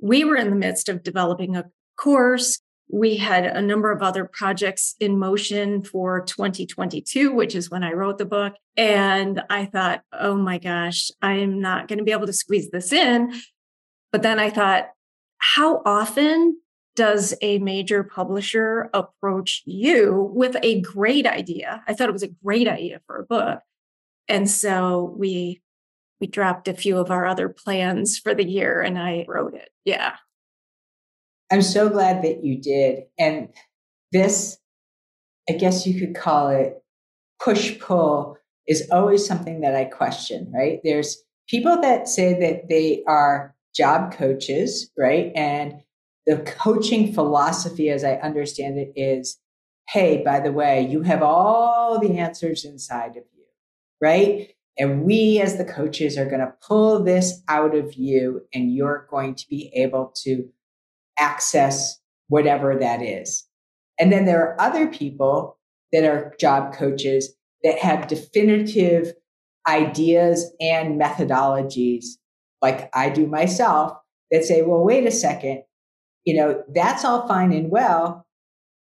we 0.00 0.24
were 0.24 0.36
in 0.36 0.50
the 0.50 0.56
midst 0.56 0.88
of 0.88 1.02
developing 1.02 1.56
a 1.56 1.66
course. 1.96 2.60
We 2.90 3.16
had 3.16 3.46
a 3.46 3.62
number 3.62 3.90
of 3.90 4.02
other 4.02 4.24
projects 4.26 4.94
in 5.00 5.18
motion 5.18 5.82
for 5.82 6.20
2022, 6.22 7.32
which 7.32 7.54
is 7.54 7.70
when 7.70 7.82
I 7.82 7.92
wrote 7.92 8.18
the 8.18 8.26
book. 8.26 8.54
And 8.76 9.42
I 9.48 9.64
thought, 9.64 10.02
oh 10.12 10.36
my 10.36 10.58
gosh, 10.58 11.10
I'm 11.22 11.60
not 11.60 11.88
going 11.88 11.98
to 11.98 12.04
be 12.04 12.12
able 12.12 12.26
to 12.26 12.32
squeeze 12.32 12.70
this 12.70 12.92
in. 12.92 13.32
But 14.12 14.22
then 14.22 14.38
I 14.38 14.50
thought, 14.50 14.90
how 15.38 15.82
often 15.84 16.58
does 16.96 17.34
a 17.42 17.58
major 17.58 18.04
publisher 18.04 18.88
approach 18.94 19.62
you 19.66 20.30
with 20.34 20.56
a 20.62 20.80
great 20.80 21.26
idea? 21.26 21.82
I 21.86 21.94
thought 21.94 22.08
it 22.08 22.12
was 22.12 22.22
a 22.22 22.34
great 22.44 22.68
idea 22.68 23.00
for 23.06 23.18
a 23.18 23.24
book. 23.24 23.60
And 24.28 24.48
so 24.48 25.14
we 25.16 25.60
we 26.20 26.26
dropped 26.28 26.68
a 26.68 26.74
few 26.74 26.98
of 26.98 27.10
our 27.10 27.26
other 27.26 27.48
plans 27.48 28.18
for 28.18 28.34
the 28.34 28.44
year 28.44 28.80
and 28.80 28.98
I 28.98 29.24
wrote 29.28 29.54
it. 29.54 29.70
Yeah. 29.84 30.14
I'm 31.52 31.62
so 31.62 31.88
glad 31.88 32.22
that 32.22 32.44
you 32.44 32.60
did. 32.60 33.04
And 33.18 33.48
this, 34.12 34.56
I 35.50 35.54
guess 35.54 35.86
you 35.86 35.98
could 36.00 36.14
call 36.14 36.48
it 36.48 36.82
push 37.42 37.78
pull, 37.78 38.38
is 38.66 38.88
always 38.90 39.26
something 39.26 39.60
that 39.60 39.74
I 39.74 39.84
question, 39.84 40.50
right? 40.54 40.80
There's 40.82 41.22
people 41.48 41.80
that 41.82 42.08
say 42.08 42.38
that 42.40 42.68
they 42.68 43.02
are 43.06 43.54
job 43.74 44.14
coaches, 44.14 44.90
right? 44.96 45.30
And 45.34 45.82
the 46.26 46.38
coaching 46.38 47.12
philosophy, 47.12 47.90
as 47.90 48.04
I 48.04 48.14
understand 48.14 48.78
it, 48.78 48.92
is 48.96 49.38
hey, 49.88 50.22
by 50.24 50.40
the 50.40 50.52
way, 50.52 50.86
you 50.88 51.02
have 51.02 51.22
all 51.22 52.00
the 52.00 52.18
answers 52.18 52.64
inside 52.64 53.10
of 53.10 53.24
you, 53.36 53.44
right? 54.00 54.54
And 54.78 55.04
we, 55.04 55.40
as 55.40 55.58
the 55.58 55.64
coaches, 55.64 56.16
are 56.16 56.24
going 56.24 56.40
to 56.40 56.54
pull 56.66 57.04
this 57.04 57.42
out 57.48 57.74
of 57.74 57.94
you, 57.94 58.42
and 58.54 58.74
you're 58.74 59.06
going 59.10 59.34
to 59.34 59.48
be 59.48 59.70
able 59.74 60.12
to 60.22 60.48
access 61.18 62.00
whatever 62.28 62.76
that 62.76 63.02
is. 63.02 63.46
And 64.00 64.10
then 64.12 64.24
there 64.24 64.42
are 64.42 64.60
other 64.60 64.86
people 64.88 65.58
that 65.92 66.04
are 66.04 66.34
job 66.40 66.74
coaches 66.74 67.34
that 67.62 67.78
have 67.78 68.08
definitive 68.08 69.12
ideas 69.68 70.52
and 70.60 71.00
methodologies 71.00 72.04
like 72.60 72.90
I 72.94 73.10
do 73.10 73.26
myself 73.26 73.92
that 74.30 74.44
say, 74.44 74.62
well, 74.62 74.82
wait 74.82 75.06
a 75.06 75.10
second, 75.10 75.62
you 76.24 76.34
know, 76.34 76.62
that's 76.74 77.04
all 77.04 77.28
fine 77.28 77.52
and 77.52 77.70
well. 77.70 78.26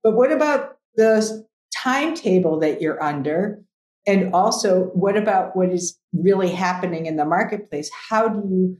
But 0.03 0.15
what 0.15 0.31
about 0.31 0.77
the 0.95 1.45
timetable 1.75 2.59
that 2.59 2.81
you're 2.81 3.01
under? 3.01 3.61
And 4.07 4.33
also, 4.33 4.85
what 4.93 5.17
about 5.17 5.55
what 5.55 5.69
is 5.69 5.97
really 6.13 6.49
happening 6.49 7.05
in 7.05 7.17
the 7.17 7.25
marketplace? 7.25 7.91
How 8.09 8.27
do 8.27 8.39
you 8.49 8.77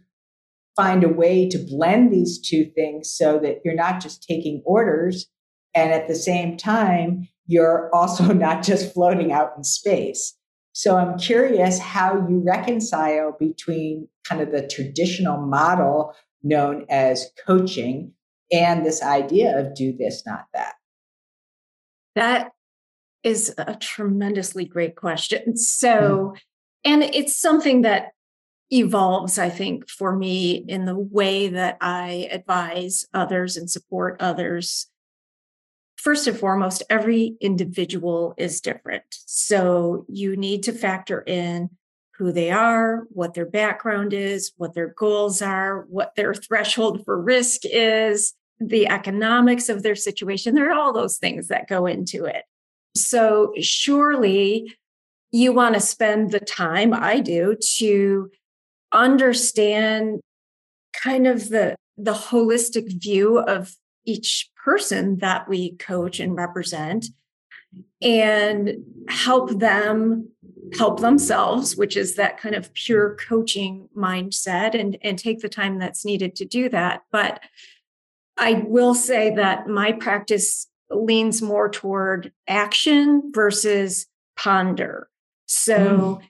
find 0.76 1.04
a 1.04 1.10
way 1.10 1.48
to 1.50 1.58
blend 1.58 2.12
these 2.12 2.40
two 2.40 2.66
things 2.74 3.14
so 3.16 3.38
that 3.40 3.60
you're 3.64 3.76
not 3.76 4.02
just 4.02 4.24
taking 4.24 4.64
orders 4.66 5.28
and 5.76 5.92
at 5.92 6.08
the 6.08 6.16
same 6.16 6.58
time, 6.58 7.28
you're 7.46 7.90
also 7.94 8.34
not 8.34 8.64
just 8.64 8.94
floating 8.94 9.32
out 9.32 9.54
in 9.58 9.64
space? 9.64 10.36
So 10.72 10.96
I'm 10.96 11.18
curious 11.18 11.80
how 11.80 12.16
you 12.28 12.42
reconcile 12.46 13.36
between 13.38 14.08
kind 14.24 14.42
of 14.42 14.52
the 14.52 14.66
traditional 14.66 15.38
model 15.38 16.14
known 16.42 16.86
as 16.90 17.28
coaching 17.46 18.14
and 18.52 18.86
this 18.86 19.02
idea 19.04 19.58
of 19.58 19.76
do 19.76 19.96
this, 19.96 20.24
not 20.26 20.46
that. 20.54 20.76
That 22.16 22.52
is 23.24 23.54
a 23.58 23.76
tremendously 23.76 24.66
great 24.66 24.96
question. 24.96 25.58
So, 25.58 26.34
mm. 26.36 26.40
and 26.84 27.04
it's 27.04 27.40
something 27.40 27.82
that 27.82 28.12
evolves, 28.72 29.38
I 29.38 29.50
think, 29.50 29.90
for 29.90 30.16
me 30.16 30.52
in 30.68 30.86
the 30.86 30.98
way 30.98 31.50
that 31.50 31.78
I 31.82 32.30
advise 32.32 33.06
others 33.14 33.58
and 33.58 33.70
support 33.70 34.18
others 34.20 34.88
first 36.00 36.28
and 36.28 36.38
foremost, 36.38 36.82
every 36.90 37.36
individual 37.42 38.34
is 38.38 38.62
different. 38.62 39.04
So 39.10 40.06
you 40.08 40.38
need 40.38 40.64
to 40.64 40.72
factor 40.72 41.22
in 41.22 41.70
who 42.18 42.32
they 42.32 42.52
are, 42.52 43.06
what 43.10 43.34
their 43.34 43.46
background 43.46 44.14
is, 44.14 44.52
what 44.58 44.74
their 44.74 44.94
goals 44.98 45.42
are, 45.42 45.86
what 45.90 46.16
their 46.16 46.34
threshold 46.48 47.04
for 47.04 47.22
risk 47.22 47.62
is, 47.66 48.34
the 48.60 48.88
economics 48.88 49.70
of 49.70 49.84
their 49.84 49.96
situation. 49.96 50.56
There 50.56 50.70
are 50.70 50.80
all 50.80 50.94
those 50.94 51.18
things 51.18 51.48
that 51.48 51.70
go 51.70 51.86
into 51.86 52.26
it. 52.26 52.44
So 52.96 53.54
surely 53.60 54.76
you 55.32 55.54
want 55.54 55.76
to 55.76 55.80
spend 55.80 56.32
the 56.32 56.40
time, 56.40 56.94
I 56.94 57.20
do, 57.20 57.56
to 57.78 58.32
understand 58.92 60.22
kind 60.94 61.28
of 61.28 61.50
the 61.50 61.76
the 61.98 62.14
holistic 62.14 63.02
view 63.02 63.40
of 63.40 63.76
each 64.06 64.50
person 64.64 65.18
that 65.18 65.48
we 65.48 65.76
coach 65.76 66.20
and 66.20 66.36
represent 66.36 67.08
and 68.02 68.84
help 69.10 69.60
them 69.60 70.30
help 70.78 71.00
themselves 71.00 71.76
which 71.76 71.96
is 71.98 72.16
that 72.16 72.38
kind 72.38 72.56
of 72.56 72.74
pure 72.74 73.16
coaching 73.16 73.90
mindset 73.96 74.80
and 74.80 74.98
and 75.04 75.20
take 75.20 75.40
the 75.40 75.50
time 75.50 75.78
that's 75.78 76.06
needed 76.06 76.36
to 76.36 76.46
do 76.46 76.70
that 76.70 77.02
but 77.12 77.42
i 78.40 78.64
will 78.68 78.96
say 78.96 79.34
that 79.36 79.68
my 79.68 79.92
practice 79.92 80.68
leans 80.90 81.42
more 81.42 81.70
toward 81.70 82.32
action 82.48 83.32
versus 83.34 84.08
ponder 84.36 85.10
so 85.46 85.78
mm. 85.78 86.22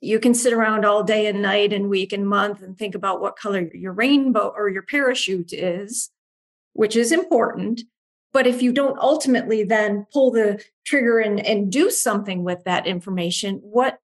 you 0.00 0.18
can 0.18 0.34
sit 0.34 0.52
around 0.52 0.84
all 0.84 1.02
day 1.02 1.26
and 1.26 1.40
night 1.40 1.72
and 1.72 1.88
week 1.88 2.12
and 2.12 2.28
month 2.28 2.62
and 2.62 2.76
think 2.76 2.94
about 2.94 3.20
what 3.20 3.36
color 3.36 3.70
your 3.72 3.92
rainbow 3.92 4.52
or 4.54 4.68
your 4.68 4.82
parachute 4.82 5.52
is 5.52 6.10
which 6.72 6.96
is 6.96 7.12
important. 7.12 7.82
But 8.32 8.46
if 8.46 8.62
you 8.62 8.72
don't 8.72 8.98
ultimately 8.98 9.62
then 9.62 10.06
pull 10.12 10.30
the 10.30 10.62
trigger 10.86 11.18
and, 11.18 11.44
and 11.44 11.70
do 11.70 11.90
something 11.90 12.44
with 12.44 12.64
that 12.64 12.86
information, 12.86 13.56
what 13.62 13.98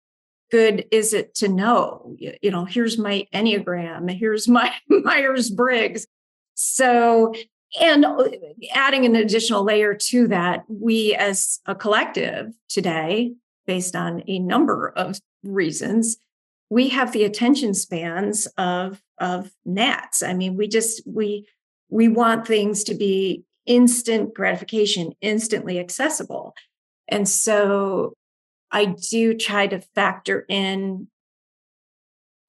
good 0.51 0.85
is 0.91 1.13
it 1.13 1.35
to 1.35 1.47
know? 1.47 2.15
You 2.17 2.51
know, 2.51 2.65
here's 2.65 2.97
my 2.97 3.27
Enneagram, 3.33 4.11
here's 4.11 4.47
my 4.47 4.73
Myers 4.89 5.49
Briggs. 5.49 6.07
So, 6.55 7.33
and 7.79 8.05
uh, 8.05 8.29
adding 8.73 9.05
an 9.05 9.15
additional 9.15 9.63
layer 9.63 9.93
to 9.93 10.27
that, 10.29 10.63
we 10.67 11.13
as 11.13 11.59
a 11.65 11.75
collective 11.75 12.53
today, 12.67 13.33
based 13.67 13.95
on 13.95 14.23
a 14.27 14.39
number 14.39 14.89
of 14.89 15.19
reasons, 15.43 16.17
we 16.69 16.89
have 16.89 17.11
the 17.11 17.23
attention 17.23 17.73
spans 17.73 18.47
of 18.57 19.01
of 19.19 19.51
gnats. 19.65 20.23
I 20.23 20.33
mean, 20.33 20.57
we 20.57 20.67
just 20.67 21.01
we 21.05 21.47
we 21.89 22.07
want 22.07 22.47
things 22.47 22.83
to 22.85 22.95
be 22.95 23.43
instant 23.65 24.33
gratification, 24.33 25.13
instantly 25.21 25.79
accessible. 25.79 26.53
And 27.07 27.27
so 27.27 28.13
I 28.71 28.85
do 28.85 29.35
try 29.35 29.67
to 29.67 29.79
factor 29.79 30.45
in, 30.49 31.07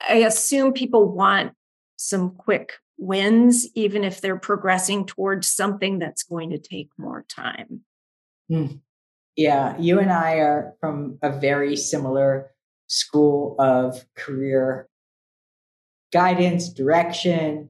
I 0.06 0.16
assume 0.16 0.72
people 0.72 1.10
want 1.10 1.52
some 1.96 2.30
quick 2.30 2.74
wins, 2.98 3.66
even 3.74 4.04
if 4.04 4.20
they're 4.20 4.38
progressing 4.38 5.06
towards 5.06 5.48
something 5.48 5.98
that's 5.98 6.22
going 6.22 6.50
to 6.50 6.58
take 6.58 6.90
more 6.96 7.24
time. 7.28 7.82
Mm. 8.50 8.80
Yeah, 9.36 9.76
you 9.78 9.98
and 9.98 10.10
I 10.10 10.36
are 10.36 10.74
from 10.80 11.18
a 11.22 11.38
very 11.38 11.76
similar 11.76 12.50
school 12.86 13.54
of 13.58 14.04
career 14.14 14.88
guidance, 16.12 16.70
direction, 16.70 17.68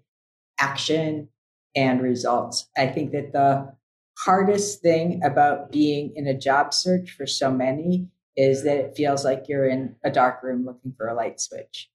action 0.60 1.28
and 1.74 2.00
results. 2.00 2.68
I 2.76 2.86
think 2.86 3.12
that 3.12 3.32
the 3.32 3.74
hardest 4.18 4.80
thing 4.80 5.20
about 5.24 5.72
being 5.72 6.12
in 6.14 6.26
a 6.26 6.38
job 6.38 6.72
search 6.72 7.10
for 7.10 7.26
so 7.26 7.50
many 7.50 8.08
is 8.36 8.62
that 8.64 8.76
it 8.76 8.96
feels 8.96 9.24
like 9.24 9.46
you're 9.48 9.68
in 9.68 9.96
a 10.04 10.10
dark 10.10 10.42
room 10.42 10.64
looking 10.64 10.94
for 10.96 11.08
a 11.08 11.14
light 11.14 11.40
switch. 11.40 11.90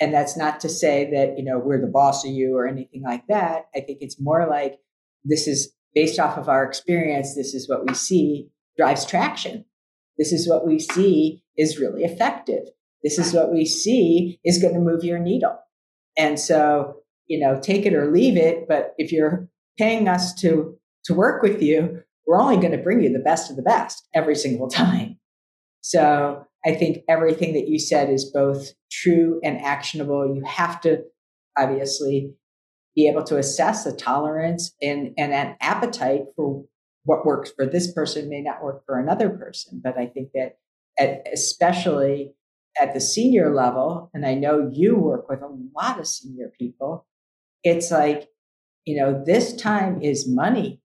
And 0.00 0.12
that's 0.12 0.36
not 0.36 0.60
to 0.60 0.68
say 0.68 1.10
that, 1.12 1.38
you 1.38 1.44
know, 1.44 1.58
we're 1.58 1.80
the 1.80 1.86
boss 1.86 2.24
of 2.24 2.32
you 2.32 2.56
or 2.56 2.66
anything 2.66 3.02
like 3.02 3.26
that. 3.28 3.66
I 3.74 3.80
think 3.80 3.98
it's 4.00 4.20
more 4.20 4.46
like 4.48 4.78
this 5.24 5.46
is 5.46 5.72
based 5.94 6.18
off 6.18 6.36
of 6.36 6.48
our 6.48 6.64
experience, 6.64 7.34
this 7.34 7.54
is 7.54 7.68
what 7.68 7.86
we 7.86 7.94
see 7.94 8.48
drives 8.76 9.06
traction. 9.06 9.64
This 10.18 10.32
is 10.32 10.48
what 10.48 10.66
we 10.66 10.78
see 10.80 11.42
is 11.56 11.78
really 11.78 12.02
effective. 12.02 12.64
This 13.04 13.18
is 13.18 13.32
what 13.32 13.52
we 13.52 13.64
see 13.64 14.40
is 14.44 14.60
going 14.60 14.74
to 14.74 14.80
move 14.80 15.04
your 15.04 15.18
needle. 15.18 15.58
And 16.16 16.38
so 16.38 17.04
you 17.26 17.40
know, 17.40 17.58
take 17.60 17.86
it 17.86 17.94
or 17.94 18.10
leave 18.10 18.36
it. 18.36 18.68
But 18.68 18.94
if 18.98 19.12
you're 19.12 19.48
paying 19.78 20.08
us 20.08 20.34
to 20.40 20.78
to 21.04 21.14
work 21.14 21.42
with 21.42 21.62
you, 21.62 22.02
we're 22.26 22.40
only 22.40 22.56
going 22.56 22.72
to 22.72 22.82
bring 22.82 23.02
you 23.02 23.12
the 23.12 23.18
best 23.18 23.50
of 23.50 23.56
the 23.56 23.62
best 23.62 24.06
every 24.14 24.34
single 24.34 24.68
time. 24.70 25.18
So 25.80 26.46
I 26.66 26.74
think 26.74 26.98
everything 27.08 27.52
that 27.54 27.68
you 27.68 27.78
said 27.78 28.10
is 28.10 28.30
both 28.32 28.72
true 28.90 29.40
and 29.44 29.60
actionable. 29.60 30.34
You 30.34 30.42
have 30.46 30.80
to 30.82 31.02
obviously 31.58 32.32
be 32.96 33.08
able 33.08 33.24
to 33.24 33.38
assess 33.38 33.86
a 33.86 33.94
tolerance 33.94 34.74
and, 34.80 35.12
and 35.18 35.32
an 35.32 35.56
appetite 35.60 36.22
for 36.36 36.64
what 37.04 37.26
works 37.26 37.52
for 37.54 37.66
this 37.66 37.92
person 37.92 38.30
may 38.30 38.40
not 38.40 38.62
work 38.62 38.84
for 38.86 38.98
another 38.98 39.28
person. 39.28 39.80
But 39.82 39.98
I 39.98 40.06
think 40.06 40.30
that 40.34 40.56
at, 40.98 41.26
especially 41.32 42.32
at 42.80 42.94
the 42.94 43.00
senior 43.00 43.54
level, 43.54 44.10
and 44.14 44.24
I 44.24 44.34
know 44.34 44.70
you 44.72 44.96
work 44.96 45.28
with 45.28 45.42
a 45.42 45.56
lot 45.76 45.98
of 45.98 46.06
senior 46.06 46.50
people, 46.58 47.06
it's 47.62 47.90
like, 47.90 48.28
you 48.84 48.96
know, 48.96 49.22
this 49.24 49.54
time 49.54 50.00
is 50.02 50.28
money 50.28 50.80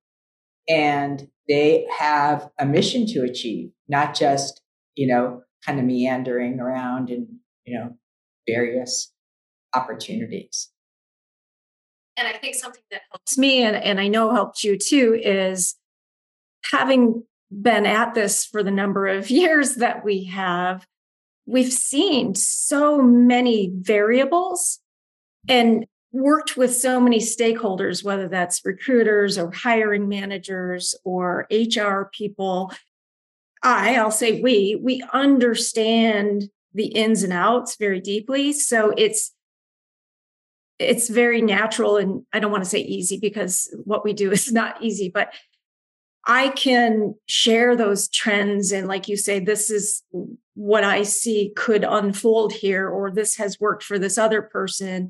and 0.68 1.30
they 1.48 1.88
have 1.98 2.50
a 2.60 2.66
mission 2.66 3.06
to 3.08 3.24
achieve, 3.24 3.72
not 3.88 4.14
just, 4.14 4.62
you 4.96 5.08
know, 5.08 5.42
kind 5.66 5.80
of 5.80 5.86
meandering 5.86 6.60
around 6.60 7.10
in, 7.10 7.40
you 7.66 7.78
know, 7.78 7.96
various 8.48 9.12
opportunities. 9.76 10.70
And 12.18 12.28
I 12.28 12.34
think 12.34 12.56
something 12.56 12.84
that 12.92 13.02
helps 13.12 13.38
me 13.38 13.64
and, 13.64 13.76
and 13.76 14.00
I 14.00 14.08
know 14.08 14.34
helped 14.34 14.64
you 14.64 14.78
too 14.78 15.20
is 15.24 15.76
having 16.72 17.24
been 17.52 17.86
at 17.86 18.14
this 18.14 18.46
for 18.46 18.64
the 18.64 18.72
number 18.72 19.08
of 19.08 19.30
years 19.30 19.76
that 19.76 20.04
we 20.04 20.26
have, 20.26 20.86
we've 21.46 21.74
seen 21.74 22.36
so 22.36 23.02
many 23.02 23.72
variables 23.74 24.80
and 25.48 25.86
worked 26.12 26.58
with 26.58 26.76
so 26.76 27.00
many 27.00 27.20
stakeholders, 27.20 28.04
whether 28.04 28.28
that's 28.28 28.66
recruiters 28.66 29.38
or 29.38 29.52
hiring 29.52 30.08
managers 30.08 30.96
or 31.04 31.48
HR 31.52 32.10
people. 32.12 32.72
I, 33.62 33.96
I'll 33.96 34.12
say 34.12 34.42
we, 34.42 34.80
we 34.82 35.04
understand 35.14 36.50
the 36.74 36.88
ins 36.88 37.24
and 37.24 37.34
outs 37.34 37.76
very 37.78 38.00
deeply. 38.00 38.54
So 38.54 38.94
it's, 38.98 39.34
it's 40.78 41.10
very 41.10 41.42
natural 41.42 41.98
and 41.98 42.24
I 42.32 42.40
don't 42.40 42.52
want 42.52 42.64
to 42.64 42.70
say 42.70 42.80
easy 42.80 43.18
because 43.18 43.76
what 43.84 44.06
we 44.06 44.14
do 44.14 44.32
is 44.32 44.52
not 44.52 44.82
easy, 44.82 45.10
but 45.10 45.34
I 46.26 46.50
can 46.50 47.16
share 47.28 47.76
those 47.76 48.08
trends 48.10 48.72
and 48.72 48.88
like 48.88 49.08
you 49.08 49.18
say 49.18 49.40
this 49.40 49.70
is 49.72 50.04
what 50.54 50.84
I 50.84 51.04
see 51.04 51.54
could 51.56 51.84
unfold 51.84 52.54
here 52.54 52.88
or 52.88 53.10
this 53.10 53.38
has 53.38 53.60
worked 53.60 53.84
for 53.84 53.98
this 53.98 54.18
other 54.18 54.42
person 54.42 55.10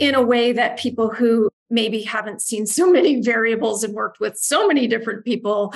in 0.00 0.14
a 0.14 0.22
way 0.22 0.52
that 0.52 0.78
people 0.78 1.10
who 1.10 1.50
maybe 1.68 2.02
haven't 2.02 2.42
seen 2.42 2.66
so 2.66 2.90
many 2.90 3.20
variables 3.22 3.84
and 3.84 3.94
worked 3.94 4.20
with 4.20 4.36
so 4.36 4.66
many 4.66 4.86
different 4.86 5.24
people 5.24 5.74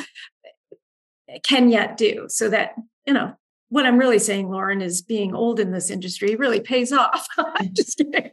can 1.43 1.71
yet 1.71 1.97
do 1.97 2.26
so 2.29 2.49
that 2.49 2.75
you 3.07 3.12
know 3.12 3.35
what 3.69 3.87
I'm 3.87 3.99
really 3.99 4.21
saying, 4.21 4.50
Loren, 4.50 4.81
is 4.81 5.03
being 5.03 5.35
old 5.35 5.59
in 5.59 5.73
this 5.73 5.91
industry 5.91 6.37
really 6.37 6.61
pays 6.61 6.93
off. 6.93 7.26
i'm 7.38 7.75
just 7.75 7.99
kidding. 7.99 8.31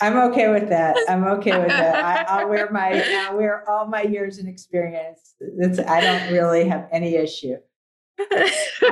I'm 0.00 0.16
okay 0.30 0.50
with 0.50 0.68
that. 0.68 0.96
I'm 1.08 1.24
okay 1.24 1.58
with 1.58 1.68
that. 1.68 2.28
I, 2.28 2.44
will 2.44 2.50
wear 2.50 2.70
my, 2.70 3.02
I'll 3.28 3.36
wear 3.36 3.68
all 3.68 3.86
my 3.86 4.02
years 4.02 4.38
and 4.38 4.48
experience. 4.48 5.34
It's, 5.40 5.78
I 5.78 6.00
don't 6.00 6.32
really 6.32 6.68
have 6.68 6.86
any 6.92 7.16
issue. 7.16 7.56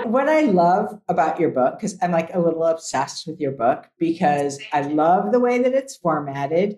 what 0.05 0.29
I 0.29 0.43
love 0.43 0.99
about 1.09 1.41
your 1.41 1.51
book, 1.51 1.79
because 1.79 1.99
I'm 2.03 2.13
like 2.13 2.35
a 2.35 2.41
little 2.41 2.65
obsessed 2.65 3.27
with 3.27 3.41
your 3.41 3.53
book, 3.53 3.87
because 3.99 4.59
I 4.73 4.83
love 4.83 5.33
the 5.33 5.41
way 5.41 5.63
that 5.63 5.73
it's 5.73 5.97
formatted. 5.97 6.77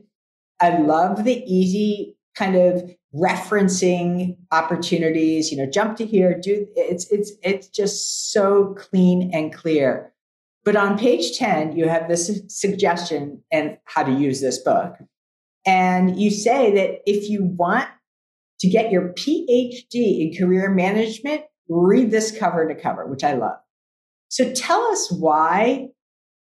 I 0.60 0.78
love 0.78 1.24
the 1.24 1.42
easy 1.44 2.16
kind 2.34 2.56
of 2.56 2.95
referencing 3.14 4.36
opportunities, 4.52 5.50
you 5.50 5.56
know, 5.56 5.70
jump 5.70 5.96
to 5.98 6.06
here, 6.06 6.38
do 6.38 6.66
it's 6.76 7.10
it's 7.10 7.32
it's 7.42 7.68
just 7.68 8.32
so 8.32 8.74
clean 8.74 9.30
and 9.32 9.54
clear. 9.54 10.12
But 10.64 10.76
on 10.76 10.98
page 10.98 11.38
10, 11.38 11.76
you 11.76 11.88
have 11.88 12.08
this 12.08 12.42
suggestion 12.48 13.42
and 13.52 13.78
how 13.84 14.02
to 14.02 14.12
use 14.12 14.40
this 14.40 14.58
book. 14.58 14.96
And 15.64 16.18
you 16.20 16.30
say 16.30 16.74
that 16.74 17.02
if 17.06 17.30
you 17.30 17.44
want 17.44 17.88
to 18.60 18.68
get 18.68 18.90
your 18.90 19.12
PhD 19.12 19.86
in 19.92 20.34
career 20.36 20.70
management, 20.70 21.42
read 21.68 22.10
this 22.10 22.36
cover 22.36 22.66
to 22.66 22.74
cover, 22.74 23.06
which 23.06 23.22
I 23.22 23.34
love. 23.34 23.58
So 24.28 24.52
tell 24.52 24.82
us 24.86 25.10
why 25.10 25.88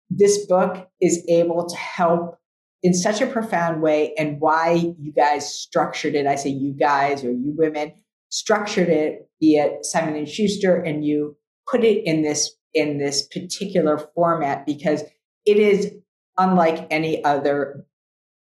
this 0.09 0.45
book 0.45 0.87
is 1.01 1.25
able 1.27 1.65
to 1.67 1.75
help 1.75 2.39
in 2.83 2.93
such 2.93 3.21
a 3.21 3.27
profound 3.27 3.81
way 3.81 4.13
and 4.17 4.39
why 4.39 4.93
you 4.99 5.11
guys 5.11 5.53
structured 5.53 6.15
it. 6.15 6.27
I 6.27 6.35
say 6.35 6.49
you 6.49 6.73
guys 6.73 7.23
or 7.23 7.31
you 7.31 7.53
women 7.57 7.93
structured 8.29 8.89
it, 8.89 9.29
be 9.39 9.55
it 9.55 9.85
Simon 9.85 10.15
and 10.15 10.29
Schuster, 10.29 10.75
and 10.75 11.05
you 11.05 11.37
put 11.69 11.83
it 11.83 12.03
in 12.05 12.21
this 12.21 12.51
in 12.73 12.97
this 12.97 13.25
particular 13.27 13.97
format 14.13 14.65
because 14.65 15.03
it 15.45 15.57
is 15.57 15.93
unlike 16.37 16.87
any 16.91 17.23
other, 17.23 17.85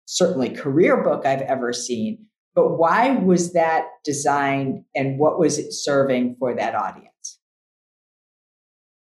certainly 0.05 0.49
career 0.49 1.01
book 1.03 1.25
I've 1.25 1.41
ever 1.41 1.71
seen. 1.71 2.25
But 2.53 2.77
why 2.77 3.11
was 3.11 3.53
that 3.53 3.85
designed 4.03 4.83
and 4.95 5.17
what 5.17 5.39
was 5.39 5.57
it 5.57 5.71
serving 5.71 6.35
for 6.39 6.55
that 6.55 6.75
audience? 6.75 7.07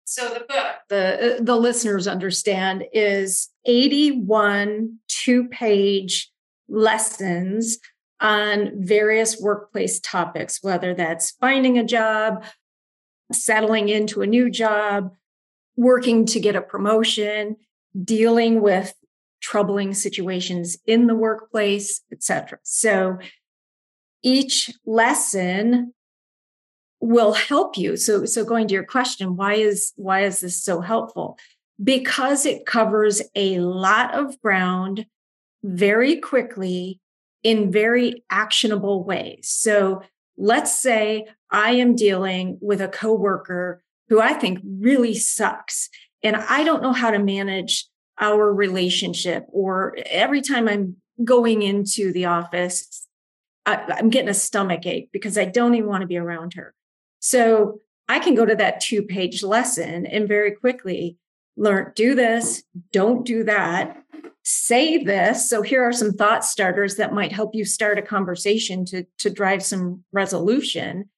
So 0.10 0.28
the 0.28 0.40
book, 0.40 0.66
the 0.90 1.36
uh, 1.36 1.40
the 1.40 1.56
listeners 1.56 2.08
understand, 2.08 2.84
is 2.94 3.50
81 3.66 4.98
two-page 5.08 6.32
lessons 6.68 7.78
on 8.20 8.72
various 8.76 9.40
workplace 9.40 10.00
topics, 10.00 10.64
whether 10.64 10.96
that's 10.96 11.30
finding 11.40 11.78
a 11.78 11.84
job, 11.84 12.44
settling 13.32 13.88
into 13.88 14.24
a 14.24 14.28
new 14.28 14.50
job, 14.50 15.14
working 15.78 16.26
to 16.26 16.40
get 16.40 16.56
a 16.56 16.62
promotion, 16.62 17.58
dealing 18.04 18.62
with 18.62 18.96
troubling 19.44 19.94
situations 19.94 20.76
in 20.88 21.06
the 21.06 21.16
workplace, 21.16 22.02
etc. 22.12 22.58
So 22.64 23.20
each 24.24 24.72
lesson 24.88 25.94
will 27.00 27.34
help 27.34 27.78
you. 27.78 27.96
So 27.96 28.26
so 28.26 28.44
going 28.44 28.68
to 28.68 28.74
your 28.74 28.84
question, 28.84 29.36
why 29.36 29.56
is 29.56 29.94
why 29.96 30.24
is 30.24 30.42
this 30.42 30.64
so 30.64 30.82
helpful? 30.82 31.38
Because 31.82 32.46
it 32.46 32.66
covers 32.66 33.22
a 33.36 33.60
lot 33.60 34.14
of 34.14 34.40
ground 34.42 35.06
very 35.64 36.18
quickly 36.18 37.00
in 37.44 37.72
very 37.72 38.24
actionable 38.30 39.04
ways. 39.04 39.50
So 39.50 40.02
let's 40.38 40.78
say 40.78 41.28
I 41.52 41.72
am 41.72 41.96
dealing 41.96 42.58
with 42.62 42.82
a 42.82 42.88
coworker 42.88 43.82
who 44.10 44.20
I 44.20 44.34
think 44.34 44.60
really 44.64 45.14
sucks 45.14 45.90
and 46.22 46.36
I 46.36 46.64
don't 46.64 46.82
know 46.82 46.94
how 46.94 47.12
to 47.12 47.20
manage 47.20 47.86
our 48.20 48.54
relationship 48.54 49.46
or 49.50 49.98
every 50.06 50.42
time 50.42 50.68
I'm 50.68 50.98
going 51.24 51.62
into 51.62 52.12
the 52.12 52.26
office 52.26 53.08
I, 53.66 54.00
am 54.00 54.10
getting 54.10 54.30
a 54.30 54.34
stomach 54.34 54.86
ache 54.86 55.10
because 55.12 55.38
I 55.38 55.46
don't 55.46 55.76
even 55.76 55.90
want 55.90 56.02
to 56.02 56.08
be 56.08 56.18
around 56.18 56.54
her. 56.56 56.74
So 57.20 57.82
I 58.08 58.20
can 58.20 58.36
go 58.36 58.46
to 58.46 58.56
that 58.56 58.80
two 58.80 59.04
page 59.04 59.44
lesson 59.44 60.06
and 60.06 60.28
very 60.28 60.52
quickly 60.52 61.18
learn 61.58 61.92
do 61.96 62.16
this, 62.16 62.64
don't 62.92 63.26
do 63.26 63.44
that, 63.44 64.02
say 64.44 65.04
this. 65.04 65.50
So 65.50 65.62
here 65.62 65.84
are 65.84 65.94
some 65.94 66.14
thought 66.14 66.44
starters 66.46 66.96
that 66.96 67.14
might 67.14 67.32
help 67.32 67.54
you 67.54 67.66
start 67.66 68.00
a 68.00 68.02
conversation 68.02 68.86
to, 68.86 69.06
to 69.20 69.30
drive 69.30 69.62
some 69.64 70.04
resolution. 70.12 71.10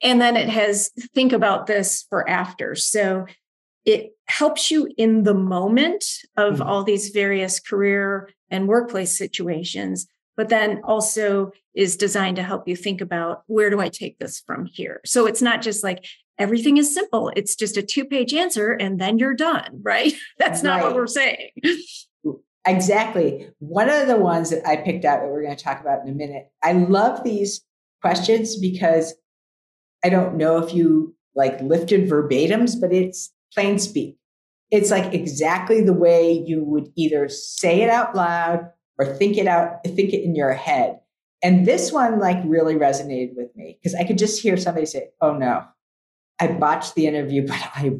And 0.00 0.20
then 0.20 0.36
it 0.36 0.48
has 0.48 0.90
think 1.14 1.32
about 1.32 1.66
this 1.66 2.06
for 2.08 2.28
after. 2.28 2.76
So 2.76 3.26
it 3.84 4.12
helps 4.26 4.70
you 4.70 4.88
in 4.96 5.24
the 5.24 5.34
moment 5.34 6.04
of 6.36 6.54
mm-hmm. 6.54 6.62
all 6.62 6.84
these 6.84 7.08
various 7.08 7.58
career 7.58 8.30
and 8.50 8.68
workplace 8.68 9.18
situations, 9.18 10.06
but 10.38 10.48
then 10.50 10.80
also 10.84 11.50
is 11.74 11.96
designed 11.96 12.36
to 12.36 12.44
help 12.44 12.68
you 12.68 12.76
think 12.76 13.00
about 13.00 13.42
where 13.48 13.70
do 13.70 13.80
I 13.80 13.88
take 13.88 14.20
this 14.20 14.40
from 14.40 14.66
here? 14.66 15.00
So 15.04 15.26
it's 15.26 15.42
not 15.42 15.62
just 15.62 15.82
like 15.82 16.06
everything 16.38 16.76
is 16.76 16.94
simple, 16.94 17.32
it's 17.34 17.56
just 17.56 17.76
a 17.76 17.82
two 17.82 18.04
page 18.04 18.32
answer 18.32 18.70
and 18.70 19.00
then 19.00 19.18
you're 19.18 19.34
done, 19.34 19.80
right? 19.82 20.14
That's 20.38 20.62
not 20.62 20.76
right. 20.76 20.84
what 20.84 20.94
we're 20.94 21.08
saying. 21.08 21.50
Exactly. 22.64 23.48
One 23.58 23.88
of 23.88 24.06
the 24.06 24.16
ones 24.16 24.50
that 24.50 24.66
I 24.66 24.76
picked 24.76 25.04
out 25.04 25.20
that 25.20 25.28
we're 25.28 25.42
going 25.42 25.56
to 25.56 25.62
talk 25.62 25.80
about 25.80 26.02
in 26.02 26.08
a 26.08 26.14
minute. 26.14 26.50
I 26.62 26.72
love 26.72 27.24
these 27.24 27.62
questions 28.00 28.58
because 28.58 29.14
I 30.04 30.08
don't 30.08 30.36
know 30.36 30.58
if 30.58 30.72
you 30.72 31.16
like 31.34 31.60
lifted 31.62 32.08
verbatims, 32.08 32.80
but 32.80 32.92
it's 32.92 33.32
plain 33.54 33.78
speak. 33.78 34.18
It's 34.70 34.90
like 34.90 35.14
exactly 35.14 35.80
the 35.80 35.94
way 35.94 36.30
you 36.32 36.62
would 36.62 36.92
either 36.94 37.28
say 37.28 37.80
it 37.80 37.90
out 37.90 38.14
loud 38.14 38.68
or 38.98 39.06
think 39.06 39.36
it 39.38 39.46
out, 39.46 39.84
think 39.84 40.12
it 40.12 40.24
in 40.24 40.34
your 40.34 40.52
head. 40.52 41.00
And 41.42 41.66
this 41.66 41.92
one 41.92 42.18
like 42.18 42.38
really 42.44 42.74
resonated 42.74 43.36
with 43.36 43.54
me 43.54 43.78
because 43.80 43.94
I 43.94 44.04
could 44.04 44.18
just 44.18 44.42
hear 44.42 44.56
somebody 44.56 44.86
say, 44.86 45.10
"Oh 45.20 45.34
no, 45.34 45.64
I 46.40 46.48
botched 46.48 46.94
the 46.94 47.06
interview, 47.06 47.46
but 47.46 47.60
I 47.74 47.92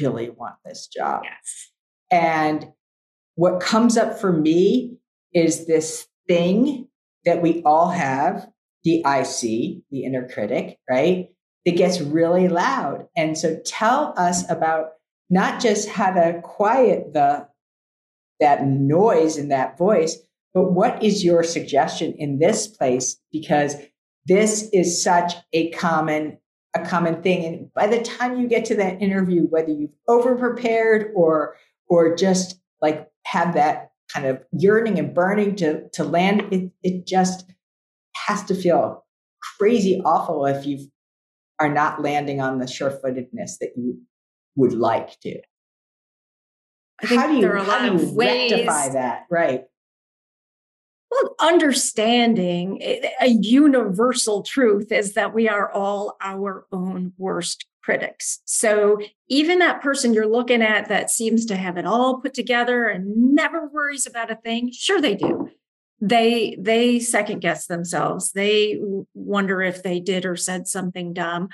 really 0.00 0.30
want 0.30 0.56
this 0.64 0.86
job." 0.86 1.22
Yes. 1.24 1.70
And 2.10 2.72
what 3.34 3.60
comes 3.60 3.96
up 3.96 4.20
for 4.20 4.32
me 4.32 4.98
is 5.32 5.66
this 5.66 6.06
thing 6.28 6.88
that 7.24 7.42
we 7.42 7.62
all 7.64 7.88
have, 7.88 8.46
the 8.84 8.98
IC, 8.98 9.82
the 9.90 10.04
inner 10.04 10.28
critic, 10.28 10.78
right? 10.88 11.28
That 11.64 11.76
gets 11.76 12.00
really 12.00 12.48
loud. 12.48 13.06
And 13.16 13.38
so 13.38 13.58
tell 13.64 14.14
us 14.16 14.48
about 14.50 14.90
not 15.30 15.60
just 15.60 15.88
how 15.88 16.12
to 16.12 16.40
quiet 16.42 17.14
the 17.14 17.48
that 18.42 18.66
noise 18.66 19.38
in 19.38 19.48
that 19.48 19.78
voice, 19.78 20.18
but 20.52 20.72
what 20.72 21.02
is 21.02 21.24
your 21.24 21.42
suggestion 21.42 22.14
in 22.18 22.38
this 22.38 22.66
place? 22.66 23.18
Because 23.32 23.76
this 24.26 24.68
is 24.72 25.02
such 25.02 25.34
a 25.52 25.70
common 25.70 26.38
a 26.74 26.84
common 26.86 27.22
thing. 27.22 27.44
And 27.44 27.74
by 27.74 27.86
the 27.86 28.00
time 28.00 28.40
you 28.40 28.48
get 28.48 28.64
to 28.66 28.74
that 28.76 29.02
interview, 29.02 29.42
whether 29.42 29.70
you've 29.70 29.90
over 30.08 30.36
prepared 30.36 31.12
or 31.14 31.56
or 31.88 32.16
just 32.16 32.58
like 32.80 33.10
have 33.26 33.54
that 33.54 33.90
kind 34.12 34.26
of 34.26 34.42
yearning 34.52 34.98
and 34.98 35.14
burning 35.14 35.56
to 35.56 35.88
to 35.90 36.04
land, 36.04 36.52
it 36.52 36.70
it 36.82 37.06
just 37.06 37.44
has 38.26 38.42
to 38.44 38.54
feel 38.54 39.04
crazy 39.58 40.00
awful 40.04 40.46
if 40.46 40.64
you 40.66 40.88
are 41.58 41.72
not 41.72 42.02
landing 42.02 42.40
on 42.40 42.58
the 42.58 42.66
sure-footedness 42.66 43.58
that 43.60 43.72
you 43.76 44.00
would 44.56 44.72
like 44.72 45.18
to. 45.20 45.40
How 46.98 47.26
do 47.26 47.34
you, 47.34 47.40
there 47.40 47.54
are 47.54 47.56
a 47.56 47.62
lot 47.62 47.88
of 47.88 48.12
ways 48.12 48.52
rectify 48.52 48.90
that? 48.90 49.26
Right. 49.30 49.64
Well, 51.10 51.34
understanding 51.40 52.82
eh, 52.82 53.10
a 53.20 53.28
universal 53.28 54.42
truth 54.42 54.90
is 54.90 55.12
that 55.14 55.34
we 55.34 55.48
are 55.48 55.70
all 55.70 56.16
our 56.20 56.66
own 56.72 57.12
worst 57.18 57.66
critics. 57.82 58.40
So 58.44 59.00
even 59.28 59.58
that 59.58 59.82
person 59.82 60.14
you're 60.14 60.26
looking 60.26 60.62
at 60.62 60.88
that 60.88 61.10
seems 61.10 61.44
to 61.46 61.56
have 61.56 61.76
it 61.76 61.84
all 61.84 62.20
put 62.20 62.32
together 62.32 62.86
and 62.86 63.34
never 63.34 63.66
worries 63.66 64.06
about 64.06 64.30
a 64.30 64.36
thing, 64.36 64.70
sure 64.72 65.00
they 65.00 65.16
do. 65.16 65.50
They 66.00 66.56
they 66.58 66.98
second 66.98 67.40
guess 67.40 67.66
themselves. 67.66 68.32
They 68.32 68.80
wonder 69.14 69.62
if 69.62 69.82
they 69.82 70.00
did 70.00 70.24
or 70.24 70.34
said 70.34 70.66
something 70.66 71.12
dumb, 71.12 71.48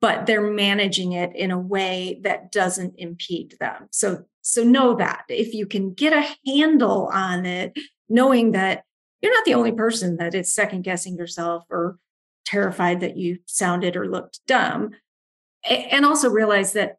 but 0.00 0.24
they're 0.26 0.50
managing 0.50 1.12
it 1.12 1.34
in 1.36 1.50
a 1.50 1.58
way 1.58 2.20
that 2.22 2.50
doesn't 2.50 2.94
impede 2.96 3.56
them. 3.60 3.88
So 3.90 4.24
so 4.48 4.64
know 4.64 4.94
that 4.94 5.24
if 5.28 5.54
you 5.54 5.66
can 5.66 5.92
get 5.92 6.12
a 6.12 6.50
handle 6.50 7.10
on 7.12 7.46
it, 7.46 7.76
knowing 8.08 8.52
that 8.52 8.84
you're 9.20 9.34
not 9.34 9.44
the 9.44 9.54
only 9.54 9.72
person 9.72 10.16
that 10.16 10.34
is 10.34 10.54
second 10.54 10.82
guessing 10.82 11.16
yourself 11.16 11.64
or 11.70 11.98
terrified 12.46 13.00
that 13.00 13.16
you 13.16 13.38
sounded 13.46 13.96
or 13.96 14.08
looked 14.08 14.40
dumb 14.46 14.90
and 15.68 16.06
also 16.06 16.30
realize 16.30 16.72
that 16.72 16.96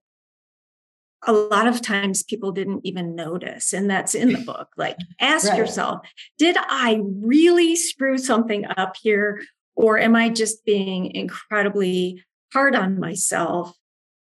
a 1.25 1.33
lot 1.33 1.67
of 1.67 1.81
times 1.81 2.23
people 2.23 2.51
didn't 2.51 2.81
even 2.83 3.15
notice 3.15 3.73
and 3.73 3.89
that's 3.89 4.13
in 4.13 4.31
the 4.31 4.39
book 4.39 4.69
like 4.77 4.95
ask 5.19 5.49
right. 5.49 5.57
yourself 5.57 5.99
did 6.37 6.55
i 6.59 7.01
really 7.03 7.75
screw 7.75 8.17
something 8.17 8.65
up 8.77 8.95
here 9.01 9.41
or 9.75 9.97
am 9.97 10.15
i 10.15 10.29
just 10.29 10.63
being 10.65 11.13
incredibly 11.15 12.23
hard 12.53 12.75
on 12.75 12.99
myself 12.99 13.75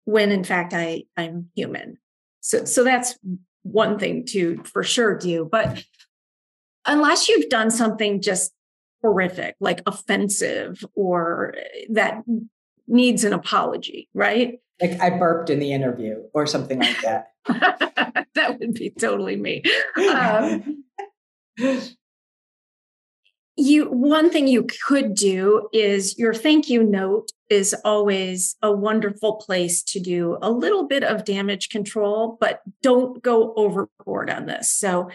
when 0.06 0.30
in 0.32 0.44
fact 0.44 0.72
I, 0.72 1.04
I'm 1.16 1.50
human. 1.54 1.98
So, 2.46 2.64
so 2.64 2.85
that's 2.85 3.18
one 3.64 3.98
thing 3.98 4.24
to 4.26 4.62
for 4.62 4.85
sure 4.85 5.18
do. 5.18 5.48
But 5.50 5.82
unless 6.87 7.28
you've 7.28 7.48
done 7.48 7.72
something 7.72 8.22
just 8.22 8.52
horrific, 9.02 9.56
like 9.59 9.82
offensive 9.85 10.85
or 10.94 11.56
that 11.90 12.22
needs 12.87 13.24
an 13.24 13.32
apology, 13.32 14.09
right? 14.14 14.61
Like 14.80 15.00
I 15.00 15.11
burped 15.11 15.50
in 15.50 15.59
the 15.59 15.72
interview 15.72 16.22
or 16.35 16.46
something 16.46 16.78
like 16.78 17.00
that. 17.02 17.32
that 18.35 18.61
would 18.61 18.74
be 18.74 18.90
totally 18.90 19.37
me. 19.37 19.64
Um, 19.96 20.85
you 23.57 23.87
one 23.87 24.31
thing 24.31 24.47
you 24.47 24.66
could 24.87 25.14
do 25.14 25.69
is 25.73 26.19
your 26.19 26.35
thank 26.35 26.69
you 26.69 26.83
note 26.83 27.33
is 27.49 27.75
always 27.85 28.57
a 28.62 28.71
wonderful 28.71 29.37
place 29.37 29.83
to 29.83 30.01
do 30.01 30.37
a 30.42 30.51
little 30.51 30.87
bit 30.87 31.03
of 31.03 31.25
damage 31.25 31.71
control 31.71 32.37
but 32.40 32.61
don't 32.83 33.23
go 33.23 33.55
overboard 33.55 34.29
on 34.29 34.47
this. 34.47 34.71
So 34.71 35.11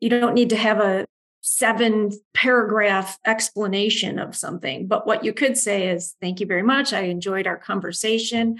you 0.00 0.08
don't 0.08 0.34
need 0.34 0.50
to 0.50 0.56
have 0.56 0.78
a 0.78 1.06
seven 1.40 2.10
paragraph 2.34 3.18
explanation 3.24 4.18
of 4.18 4.36
something 4.36 4.86
but 4.86 5.06
what 5.06 5.24
you 5.24 5.32
could 5.32 5.56
say 5.56 5.88
is 5.88 6.14
thank 6.20 6.40
you 6.40 6.46
very 6.46 6.62
much. 6.62 6.92
I 6.92 7.02
enjoyed 7.02 7.46
our 7.46 7.56
conversation. 7.56 8.58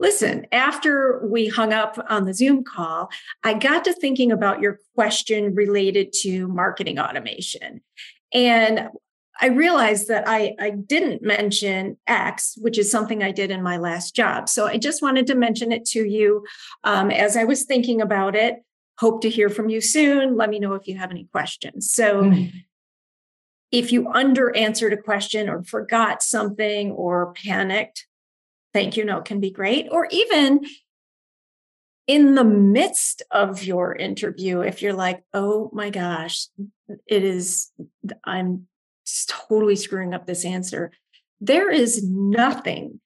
Listen 0.00 0.46
after 0.52 1.26
we 1.26 1.48
hung 1.48 1.72
up 1.72 2.04
on 2.08 2.24
the 2.24 2.34
zoom 2.34 2.64
call 2.64 3.08
i 3.44 3.54
got 3.54 3.84
to 3.84 3.92
thinking 3.92 4.32
about 4.32 4.60
your 4.60 4.80
question 4.96 5.54
related 5.54 6.12
to 6.12 6.48
marketing 6.48 6.98
automation 6.98 7.80
and 8.34 8.90
I 9.40 9.46
realized 9.46 10.08
that 10.08 10.24
I, 10.26 10.54
I 10.60 10.70
didn't 10.70 11.22
mention 11.22 11.96
X, 12.06 12.56
which 12.60 12.78
is 12.78 12.90
something 12.90 13.22
I 13.22 13.32
did 13.32 13.50
in 13.50 13.62
my 13.62 13.78
last 13.78 14.14
job. 14.14 14.48
So 14.48 14.66
I 14.66 14.76
just 14.76 15.02
wanted 15.02 15.26
to 15.28 15.34
mention 15.34 15.72
it 15.72 15.84
to 15.86 16.04
you 16.04 16.44
um, 16.84 17.10
as 17.10 17.36
I 17.36 17.44
was 17.44 17.64
thinking 17.64 18.00
about 18.00 18.36
it. 18.36 18.62
Hope 18.98 19.22
to 19.22 19.30
hear 19.30 19.48
from 19.48 19.68
you 19.68 19.80
soon. 19.80 20.36
Let 20.36 20.50
me 20.50 20.60
know 20.60 20.74
if 20.74 20.86
you 20.86 20.96
have 20.98 21.10
any 21.10 21.24
questions. 21.32 21.90
So, 21.90 22.22
mm. 22.22 22.52
if 23.72 23.90
you 23.90 24.08
under 24.08 24.54
answered 24.56 24.92
a 24.92 24.96
question 24.96 25.48
or 25.48 25.64
forgot 25.64 26.22
something 26.22 26.92
or 26.92 27.32
panicked, 27.32 28.06
thank 28.72 28.96
you 28.96 29.04
note 29.04 29.24
can 29.24 29.40
be 29.40 29.50
great. 29.50 29.88
Or 29.90 30.06
even 30.12 30.64
in 32.06 32.36
the 32.36 32.44
midst 32.44 33.22
of 33.32 33.64
your 33.64 33.96
interview, 33.96 34.60
if 34.60 34.80
you're 34.80 34.92
like, 34.92 35.24
oh 35.32 35.70
my 35.72 35.90
gosh, 35.90 36.46
it 37.06 37.24
is, 37.24 37.70
I'm 38.24 38.66
totally 39.26 39.76
screwing 39.76 40.14
up 40.14 40.26
this 40.26 40.44
answer. 40.44 40.92
There 41.40 41.70
is 41.70 42.02
nothing, 42.08 43.00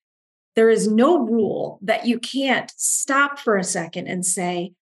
there 0.55 0.71
is 0.71 0.88
no 0.88 1.19
rule 1.19 1.79
that 1.83 2.07
you 2.07 2.19
can't 2.19 2.73
stop 2.77 3.38
for 3.38 3.57
a 3.57 3.64
second 3.64 4.07
and 4.07 4.25
say, 4.25 4.73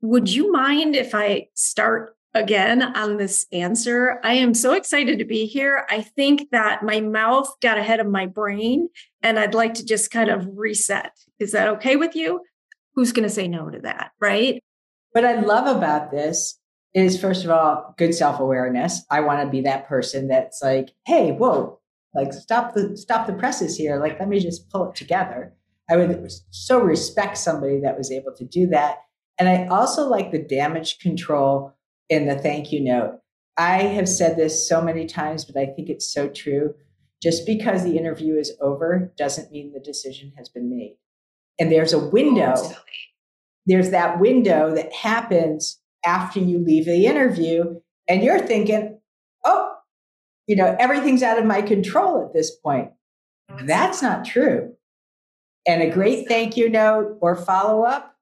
Would 0.00 0.32
you 0.32 0.52
mind 0.52 0.96
if 0.96 1.14
I 1.14 1.48
start 1.54 2.16
again 2.34 2.82
on 2.82 3.16
this 3.16 3.46
answer? 3.52 4.20
I 4.22 4.34
am 4.34 4.54
so 4.54 4.74
excited 4.74 5.18
to 5.18 5.24
be 5.24 5.46
here. 5.46 5.86
I 5.90 6.02
think 6.02 6.50
that 6.50 6.82
my 6.82 7.00
mouth 7.00 7.52
got 7.60 7.78
ahead 7.78 8.00
of 8.00 8.06
my 8.06 8.26
brain 8.26 8.88
and 9.22 9.38
I'd 9.38 9.54
like 9.54 9.74
to 9.74 9.84
just 9.84 10.10
kind 10.10 10.30
of 10.30 10.48
reset. 10.54 11.12
Is 11.38 11.52
that 11.52 11.68
okay 11.68 11.96
with 11.96 12.14
you? 12.14 12.42
Who's 12.94 13.12
going 13.12 13.28
to 13.28 13.34
say 13.34 13.48
no 13.48 13.70
to 13.70 13.80
that? 13.80 14.12
Right. 14.20 14.62
What 15.12 15.24
I 15.24 15.40
love 15.40 15.76
about 15.76 16.10
this 16.10 16.59
is 16.94 17.20
first 17.20 17.44
of 17.44 17.50
all 17.50 17.94
good 17.98 18.14
self-awareness. 18.14 19.04
I 19.10 19.20
want 19.20 19.42
to 19.42 19.50
be 19.50 19.62
that 19.62 19.88
person 19.88 20.28
that's 20.28 20.60
like 20.62 20.90
hey 21.06 21.32
whoa 21.32 21.80
like 22.14 22.32
stop 22.32 22.74
the 22.74 22.96
stop 22.96 23.26
the 23.26 23.32
presses 23.32 23.76
here. 23.76 23.98
Like 23.98 24.18
let 24.18 24.28
me 24.28 24.40
just 24.40 24.68
pull 24.70 24.88
it 24.90 24.96
together. 24.96 25.54
I 25.88 25.96
would 25.96 26.30
so 26.50 26.80
respect 26.80 27.36
somebody 27.38 27.80
that 27.80 27.98
was 27.98 28.10
able 28.10 28.32
to 28.36 28.44
do 28.44 28.66
that. 28.68 28.98
And 29.38 29.48
i 29.48 29.66
also 29.66 30.08
like 30.08 30.30
the 30.30 30.42
damage 30.42 30.98
control 30.98 31.72
in 32.08 32.26
the 32.26 32.36
thank 32.36 32.72
you 32.72 32.80
note. 32.80 33.20
I 33.56 33.82
have 33.82 34.08
said 34.08 34.36
this 34.36 34.68
so 34.68 34.80
many 34.80 35.06
times 35.06 35.44
but 35.44 35.56
i 35.56 35.66
think 35.66 35.88
it's 35.88 36.12
so 36.12 36.28
true. 36.28 36.74
Just 37.22 37.44
because 37.44 37.84
the 37.84 37.98
interview 37.98 38.36
is 38.36 38.52
over 38.60 39.12
doesn't 39.16 39.52
mean 39.52 39.72
the 39.72 39.80
decision 39.80 40.32
has 40.38 40.48
been 40.48 40.70
made. 40.70 40.96
And 41.58 41.70
there's 41.70 41.92
a 41.92 41.98
window. 41.98 42.54
There's 43.66 43.90
that 43.90 44.18
window 44.18 44.74
that 44.74 44.92
happens 44.92 45.79
after 46.04 46.40
you 46.40 46.58
leave 46.58 46.86
the 46.86 47.06
interview 47.06 47.80
and 48.08 48.22
you're 48.22 48.40
thinking, 48.40 48.98
oh, 49.44 49.74
you 50.46 50.56
know, 50.56 50.76
everything's 50.78 51.22
out 51.22 51.38
of 51.38 51.44
my 51.44 51.62
control 51.62 52.24
at 52.24 52.32
this 52.32 52.50
point. 52.56 52.90
That's 53.64 54.02
not 54.02 54.24
true. 54.24 54.74
And 55.66 55.82
a 55.82 55.90
great 55.90 56.26
thank 56.26 56.56
you 56.56 56.68
note 56.68 57.18
or 57.20 57.36
follow 57.36 57.84
up, 57.84 58.16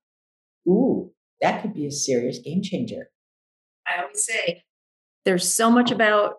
ooh, 0.68 1.12
that 1.40 1.62
could 1.62 1.74
be 1.74 1.86
a 1.86 1.90
serious 1.90 2.38
game 2.38 2.62
changer. 2.62 3.10
I 3.86 4.02
always 4.02 4.24
say 4.24 4.64
there's 5.24 5.52
so 5.52 5.70
much 5.70 5.90
about 5.90 6.36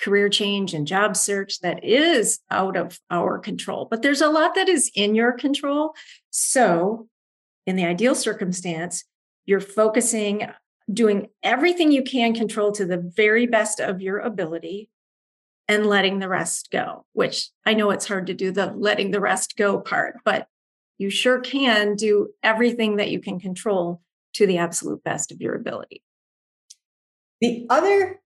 career 0.00 0.28
change 0.28 0.74
and 0.74 0.86
job 0.86 1.16
search 1.16 1.60
that 1.60 1.84
is 1.84 2.40
out 2.50 2.76
of 2.76 2.98
our 3.10 3.38
control, 3.38 3.86
but 3.90 4.02
there's 4.02 4.20
a 4.20 4.28
lot 4.28 4.54
that 4.54 4.68
is 4.68 4.90
in 4.94 5.14
your 5.14 5.32
control. 5.32 5.92
So, 6.30 7.08
in 7.66 7.76
the 7.76 7.84
ideal 7.84 8.16
circumstance, 8.16 9.04
you're 9.46 9.60
focusing 9.60 10.48
doing 10.92 11.28
everything 11.42 11.92
you 11.92 12.02
can 12.02 12.34
control 12.34 12.72
to 12.72 12.84
the 12.84 12.98
very 12.98 13.46
best 13.46 13.80
of 13.80 14.00
your 14.00 14.18
ability 14.18 14.90
and 15.68 15.86
letting 15.86 16.18
the 16.18 16.28
rest 16.28 16.70
go, 16.70 17.06
which 17.12 17.50
I 17.64 17.74
know 17.74 17.90
it's 17.90 18.08
hard 18.08 18.26
to 18.26 18.34
do 18.34 18.50
the 18.50 18.72
letting 18.76 19.10
the 19.10 19.20
rest 19.20 19.56
go 19.56 19.80
part, 19.80 20.16
but 20.24 20.48
you 20.98 21.08
sure 21.10 21.40
can 21.40 21.94
do 21.94 22.28
everything 22.42 22.96
that 22.96 23.10
you 23.10 23.20
can 23.20 23.40
control 23.40 24.02
to 24.34 24.46
the 24.46 24.58
absolute 24.58 25.02
best 25.04 25.32
of 25.32 25.40
your 25.40 25.54
ability. 25.54 26.02
The 27.40 27.66
other 27.70 28.20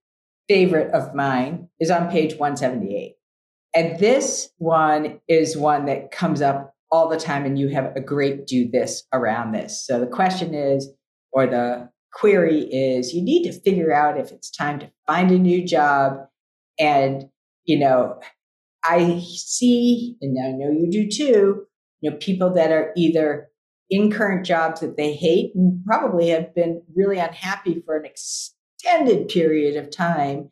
favorite 0.48 0.92
of 0.92 1.14
mine 1.14 1.68
is 1.80 1.90
on 1.90 2.10
page 2.10 2.32
178. 2.32 3.14
And 3.74 3.98
this 3.98 4.50
one 4.58 5.20
is 5.28 5.56
one 5.56 5.86
that 5.86 6.10
comes 6.10 6.40
up 6.40 6.74
all 6.90 7.08
the 7.08 7.18
time, 7.18 7.44
and 7.44 7.58
you 7.58 7.68
have 7.68 7.94
a 7.96 8.00
great 8.00 8.46
do 8.46 8.68
this 8.70 9.04
around 9.12 9.52
this. 9.52 9.84
So 9.84 9.98
the 10.00 10.06
question 10.06 10.54
is, 10.54 10.90
or 11.32 11.46
the 11.46 11.90
query 12.16 12.62
is 12.62 13.12
you 13.12 13.22
need 13.22 13.44
to 13.44 13.60
figure 13.60 13.92
out 13.92 14.18
if 14.18 14.32
it's 14.32 14.50
time 14.50 14.78
to 14.78 14.90
find 15.06 15.30
a 15.30 15.38
new 15.38 15.64
job. 15.64 16.16
And, 16.78 17.24
you 17.64 17.78
know, 17.78 18.18
I 18.82 19.20
see, 19.20 20.16
and 20.22 20.36
I 20.42 20.52
know 20.52 20.70
you 20.70 20.90
do 20.90 21.08
too, 21.08 21.66
you 22.00 22.10
know, 22.10 22.16
people 22.16 22.54
that 22.54 22.72
are 22.72 22.92
either 22.96 23.48
in 23.90 24.10
current 24.10 24.46
jobs 24.46 24.80
that 24.80 24.96
they 24.96 25.14
hate 25.14 25.52
and 25.54 25.84
probably 25.84 26.28
have 26.28 26.54
been 26.54 26.82
really 26.94 27.18
unhappy 27.18 27.82
for 27.84 27.96
an 27.96 28.06
extended 28.06 29.28
period 29.28 29.76
of 29.76 29.90
time 29.90 30.50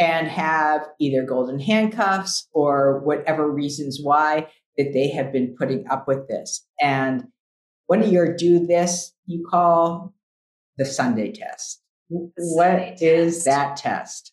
and 0.00 0.26
have 0.26 0.86
either 1.00 1.24
golden 1.24 1.60
handcuffs 1.60 2.48
or 2.52 3.00
whatever 3.04 3.48
reasons 3.50 4.00
why 4.02 4.48
that 4.76 4.92
they 4.92 5.08
have 5.08 5.32
been 5.32 5.54
putting 5.56 5.86
up 5.88 6.08
with 6.08 6.26
this. 6.28 6.66
And 6.80 7.28
one 7.86 8.02
of 8.02 8.10
your 8.10 8.34
do 8.34 8.66
this 8.66 9.12
you 9.26 9.46
call 9.48 10.13
the 10.76 10.84
Sunday 10.84 11.32
test. 11.32 11.82
The 12.10 12.30
what 12.36 12.78
Sunday 12.78 12.96
is 13.00 13.44
test. 13.44 13.44
that 13.46 13.76
test? 13.76 14.32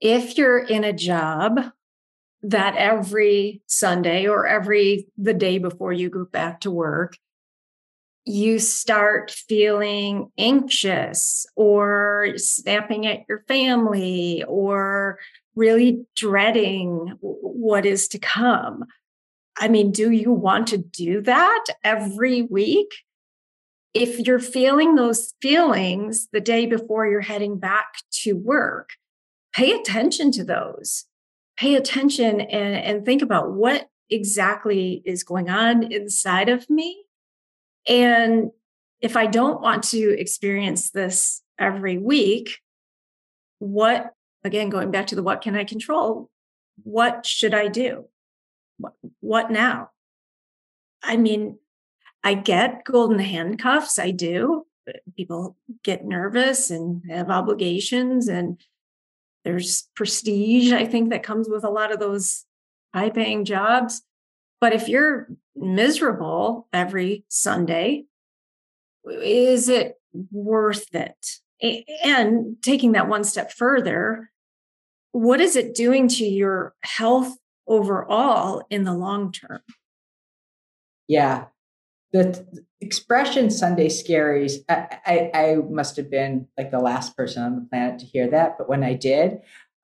If 0.00 0.36
you're 0.36 0.58
in 0.58 0.84
a 0.84 0.92
job 0.92 1.60
that 2.42 2.76
every 2.76 3.62
Sunday 3.66 4.26
or 4.26 4.46
every 4.46 5.06
the 5.16 5.34
day 5.34 5.58
before 5.58 5.92
you 5.92 6.10
go 6.10 6.24
back 6.24 6.60
to 6.62 6.70
work, 6.70 7.16
you 8.24 8.58
start 8.58 9.30
feeling 9.30 10.30
anxious 10.38 11.46
or 11.56 12.34
snapping 12.36 13.06
at 13.06 13.20
your 13.28 13.44
family 13.48 14.44
or 14.46 15.18
really 15.54 16.04
dreading 16.16 17.16
what 17.20 17.84
is 17.84 18.08
to 18.08 18.18
come. 18.18 18.84
I 19.58 19.68
mean, 19.68 19.90
do 19.92 20.10
you 20.10 20.32
want 20.32 20.68
to 20.68 20.78
do 20.78 21.20
that 21.22 21.64
every 21.84 22.42
week? 22.42 22.88
If 23.94 24.18
you're 24.20 24.38
feeling 24.38 24.94
those 24.94 25.34
feelings 25.42 26.28
the 26.32 26.40
day 26.40 26.66
before 26.66 27.06
you're 27.06 27.20
heading 27.20 27.58
back 27.58 27.86
to 28.22 28.32
work, 28.32 28.90
pay 29.52 29.72
attention 29.72 30.32
to 30.32 30.44
those. 30.44 31.04
Pay 31.58 31.74
attention 31.74 32.40
and, 32.40 32.74
and 32.74 33.04
think 33.04 33.20
about 33.20 33.52
what 33.52 33.88
exactly 34.08 35.02
is 35.04 35.22
going 35.22 35.50
on 35.50 35.92
inside 35.92 36.48
of 36.48 36.68
me. 36.70 37.04
And 37.86 38.50
if 39.00 39.16
I 39.16 39.26
don't 39.26 39.60
want 39.60 39.82
to 39.84 40.18
experience 40.18 40.90
this 40.90 41.42
every 41.58 41.98
week, 41.98 42.58
what, 43.58 44.12
again, 44.44 44.70
going 44.70 44.90
back 44.90 45.08
to 45.08 45.14
the 45.14 45.22
what 45.22 45.42
can 45.42 45.54
I 45.54 45.64
control, 45.64 46.30
what 46.82 47.26
should 47.26 47.54
I 47.54 47.68
do? 47.68 48.06
What, 48.78 48.94
what 49.20 49.50
now? 49.50 49.90
I 51.02 51.16
mean, 51.16 51.58
I 52.24 52.34
get 52.34 52.84
golden 52.84 53.18
handcuffs. 53.18 53.98
I 53.98 54.10
do. 54.10 54.66
People 55.16 55.56
get 55.82 56.04
nervous 56.04 56.70
and 56.70 57.02
have 57.08 57.30
obligations, 57.30 58.28
and 58.28 58.60
there's 59.44 59.88
prestige, 59.94 60.72
I 60.72 60.86
think, 60.86 61.10
that 61.10 61.22
comes 61.22 61.48
with 61.48 61.64
a 61.64 61.70
lot 61.70 61.92
of 61.92 62.00
those 62.00 62.44
high 62.94 63.10
paying 63.10 63.44
jobs. 63.44 64.02
But 64.60 64.72
if 64.72 64.88
you're 64.88 65.28
miserable 65.56 66.68
every 66.72 67.24
Sunday, 67.28 68.04
is 69.04 69.68
it 69.68 70.00
worth 70.30 70.94
it? 70.94 71.40
And 72.04 72.56
taking 72.62 72.92
that 72.92 73.08
one 73.08 73.24
step 73.24 73.52
further, 73.52 74.30
what 75.12 75.40
is 75.40 75.56
it 75.56 75.74
doing 75.74 76.08
to 76.08 76.24
your 76.24 76.74
health 76.82 77.36
overall 77.66 78.64
in 78.70 78.84
the 78.84 78.94
long 78.94 79.32
term? 79.32 79.60
Yeah. 81.08 81.46
The 82.12 82.64
expression 82.80 83.50
Sunday 83.50 83.88
scaries, 83.88 84.56
I, 84.68 84.98
I, 85.06 85.30
I, 85.34 85.56
must 85.56 85.96
have 85.96 86.10
been 86.10 86.48
like 86.58 86.70
the 86.70 86.78
last 86.78 87.16
person 87.16 87.42
on 87.42 87.54
the 87.54 87.66
planet 87.70 88.00
to 88.00 88.06
hear 88.06 88.28
that. 88.30 88.58
But 88.58 88.68
when 88.68 88.84
I 88.84 88.92
did, 88.94 89.38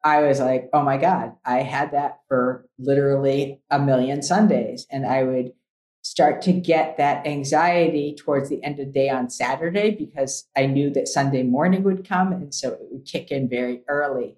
I 0.05 0.23
was 0.23 0.38
like, 0.38 0.69
oh 0.73 0.83
my 0.83 0.99
God, 0.99 1.33
I 1.45 1.62
had 1.62 1.93
that 1.93 2.19
for 2.29 2.67
literally 2.79 3.62
a 3.71 3.79
million 3.79 4.23
Sundays. 4.23 4.87
And 4.91 5.07
I 5.07 5.23
would 5.23 5.53
start 6.03 6.43
to 6.43 6.53
get 6.53 6.97
that 6.97 7.27
anxiety 7.27 8.14
towards 8.14 8.49
the 8.49 8.62
end 8.62 8.79
of 8.79 8.87
the 8.87 8.93
day 8.93 9.09
on 9.09 9.31
Saturday 9.31 9.91
because 9.91 10.49
I 10.57 10.67
knew 10.67 10.91
that 10.91 11.09
Sunday 11.09 11.43
morning 11.43 11.83
would 11.83 12.09
come. 12.09 12.33
And 12.33 12.55
so 12.55 12.73
it 12.73 12.88
would 12.91 13.05
kick 13.05 13.31
in 13.31 13.49
very 13.49 13.83
early. 13.88 14.37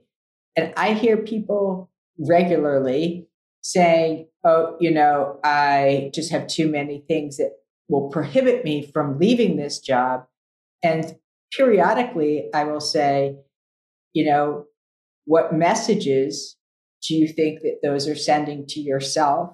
And 0.56 0.72
I 0.76 0.94
hear 0.94 1.16
people 1.16 1.90
regularly 2.18 3.28
saying, 3.62 4.28
oh, 4.44 4.76
you 4.80 4.90
know, 4.90 5.38
I 5.44 6.10
just 6.14 6.30
have 6.32 6.46
too 6.46 6.68
many 6.68 7.04
things 7.06 7.36
that 7.36 7.52
will 7.90 8.08
prohibit 8.08 8.64
me 8.64 8.90
from 8.92 9.18
leaving 9.18 9.56
this 9.56 9.80
job. 9.80 10.24
And 10.82 11.16
periodically, 11.56 12.48
I 12.54 12.64
will 12.64 12.80
say, 12.80 13.36
you 14.12 14.24
know, 14.24 14.66
what 15.26 15.52
messages 15.52 16.56
do 17.06 17.14
you 17.14 17.28
think 17.28 17.60
that 17.62 17.80
those 17.82 18.08
are 18.08 18.16
sending 18.16 18.66
to 18.68 18.80
yourself? 18.80 19.50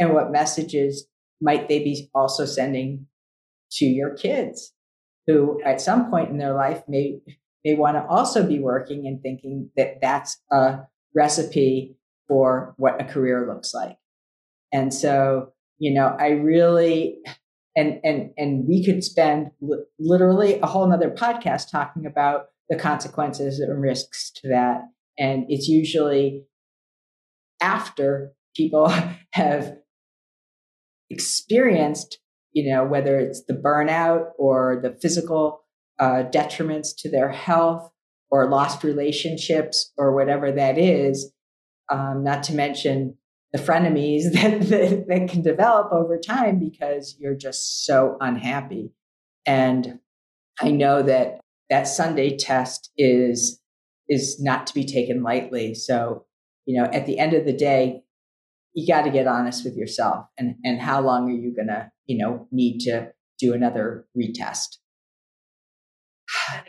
And 0.00 0.14
what 0.14 0.32
messages 0.32 1.06
might 1.40 1.68
they 1.68 1.80
be 1.80 2.10
also 2.14 2.46
sending 2.46 3.06
to 3.72 3.84
your 3.84 4.14
kids 4.14 4.72
who 5.26 5.60
at 5.64 5.80
some 5.80 6.10
point 6.10 6.30
in 6.30 6.38
their 6.38 6.54
life 6.54 6.82
may 6.88 7.18
may 7.64 7.74
want 7.74 7.96
to 7.96 8.06
also 8.06 8.46
be 8.46 8.60
working 8.60 9.06
and 9.06 9.20
thinking 9.20 9.70
that 9.76 10.00
that's 10.00 10.40
a 10.52 10.78
recipe 11.14 11.96
for 12.28 12.74
what 12.76 13.00
a 13.00 13.04
career 13.04 13.46
looks 13.52 13.74
like. 13.74 13.96
And 14.72 14.94
so, 14.94 15.52
you 15.78 15.92
know, 15.92 16.16
I 16.18 16.28
really 16.30 17.18
and 17.76 18.00
and 18.02 18.30
and 18.36 18.66
we 18.66 18.84
could 18.84 19.04
spend 19.04 19.50
li- 19.60 19.84
literally 19.98 20.58
a 20.60 20.66
whole 20.66 20.86
nother 20.88 21.10
podcast 21.10 21.70
talking 21.70 22.06
about 22.06 22.46
the 22.68 22.76
consequences 22.76 23.60
and 23.60 23.80
risks 23.80 24.30
to 24.36 24.48
that. 24.48 24.82
And 25.18 25.44
it's 25.48 25.68
usually 25.68 26.44
after 27.60 28.32
people 28.56 28.92
have 29.32 29.76
experienced, 31.10 32.18
you 32.52 32.72
know, 32.72 32.84
whether 32.84 33.18
it's 33.18 33.44
the 33.44 33.54
burnout 33.54 34.30
or 34.38 34.80
the 34.82 34.96
physical 35.00 35.62
uh, 35.98 36.24
detriments 36.30 36.88
to 36.98 37.10
their 37.10 37.30
health 37.30 37.90
or 38.30 38.50
lost 38.50 38.82
relationships 38.82 39.92
or 39.96 40.14
whatever 40.14 40.50
that 40.50 40.78
is, 40.78 41.32
um, 41.90 42.24
not 42.24 42.42
to 42.42 42.54
mention 42.54 43.16
the 43.56 43.62
frenemies 43.62 44.32
that, 44.32 44.60
that, 44.68 45.06
that 45.08 45.28
can 45.28 45.42
develop 45.42 45.92
over 45.92 46.18
time 46.18 46.58
because 46.58 47.16
you're 47.18 47.36
just 47.36 47.84
so 47.84 48.16
unhappy. 48.20 48.92
And 49.46 50.00
I 50.60 50.70
know 50.70 51.02
that 51.02 51.40
that 51.70 51.84
Sunday 51.88 52.36
test 52.36 52.90
is 52.96 53.60
is 54.08 54.40
not 54.40 54.68
to 54.68 54.74
be 54.74 54.84
taken 54.84 55.22
lightly. 55.22 55.74
So, 55.74 56.26
you 56.64 56.80
know, 56.80 56.88
at 56.92 57.06
the 57.06 57.18
end 57.18 57.34
of 57.34 57.44
the 57.44 57.52
day, 57.52 58.02
you 58.72 58.86
got 58.86 59.02
to 59.02 59.10
get 59.10 59.26
honest 59.26 59.64
with 59.64 59.76
yourself 59.76 60.26
and 60.38 60.56
and 60.64 60.80
how 60.80 61.00
long 61.00 61.30
are 61.30 61.34
you 61.34 61.54
going 61.54 61.68
to, 61.68 61.90
you 62.06 62.18
know, 62.18 62.46
need 62.50 62.80
to 62.80 63.12
do 63.38 63.52
another 63.52 64.06
retest. 64.16 64.78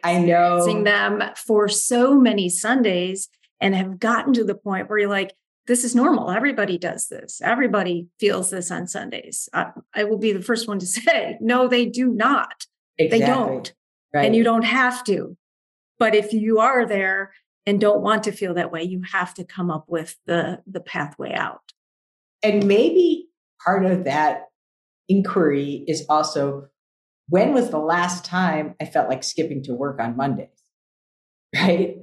I 0.04 0.20
know 0.20 0.62
seeing 0.64 0.84
them 0.84 1.24
for 1.36 1.68
so 1.68 2.20
many 2.20 2.50
Sundays 2.50 3.30
and 3.60 3.76
have 3.76 4.00
gotten 4.00 4.34
to 4.34 4.44
the 4.44 4.56
point 4.56 4.90
where 4.90 5.00
you're 5.00 5.10
like, 5.10 5.34
this 5.68 5.84
is 5.84 5.94
normal. 5.94 6.32
Everybody 6.32 6.78
does 6.78 7.08
this. 7.10 7.42
Everybody 7.44 8.08
feels 8.20 8.50
this 8.50 8.72
on 8.72 8.88
Sundays. 8.88 9.50
I, 9.54 9.68
I 9.94 10.06
will 10.06 10.18
be 10.18 10.32
the 10.32 10.42
first 10.42 10.68
one 10.68 10.80
to 10.80 10.86
say, 10.88 11.38
no, 11.42 11.68
they 11.68 11.86
do 11.86 12.08
not. 12.08 12.66
Exactly. 12.98 13.20
They 13.20 13.26
don't. 13.26 13.74
Right. 14.14 14.26
And 14.26 14.36
you 14.36 14.44
don't 14.44 14.64
have 14.64 15.04
to. 15.06 15.38
But 16.00 16.16
if 16.16 16.34
you 16.34 16.60
are 16.60 16.86
there 16.86 17.34
and 17.66 17.82
don't 17.82 18.02
want 18.02 18.24
to 18.24 18.32
feel 18.32 18.54
that 18.54 18.72
way, 18.72 18.84
you 18.84 19.02
have 19.12 19.34
to 19.36 19.44
come 19.44 19.70
up 19.70 19.86
with 19.88 20.16
the, 20.26 20.62
the 20.66 20.80
pathway 20.80 21.34
out. 21.34 21.74
And 22.42 22.66
maybe 22.68 23.28
part 23.64 23.86
of 23.86 24.06
that 24.06 24.44
inquiry 25.10 25.84
is 25.88 26.06
also 26.08 26.68
when 27.30 27.54
was 27.54 27.70
the 27.70 27.80
last 27.80 28.24
time 28.24 28.76
I 28.80 28.86
felt 28.86 29.10
like 29.10 29.24
skipping 29.24 29.64
to 29.64 29.74
work 29.74 30.00
on 30.00 30.16
Mondays? 30.16 30.57
Right. 31.64 31.98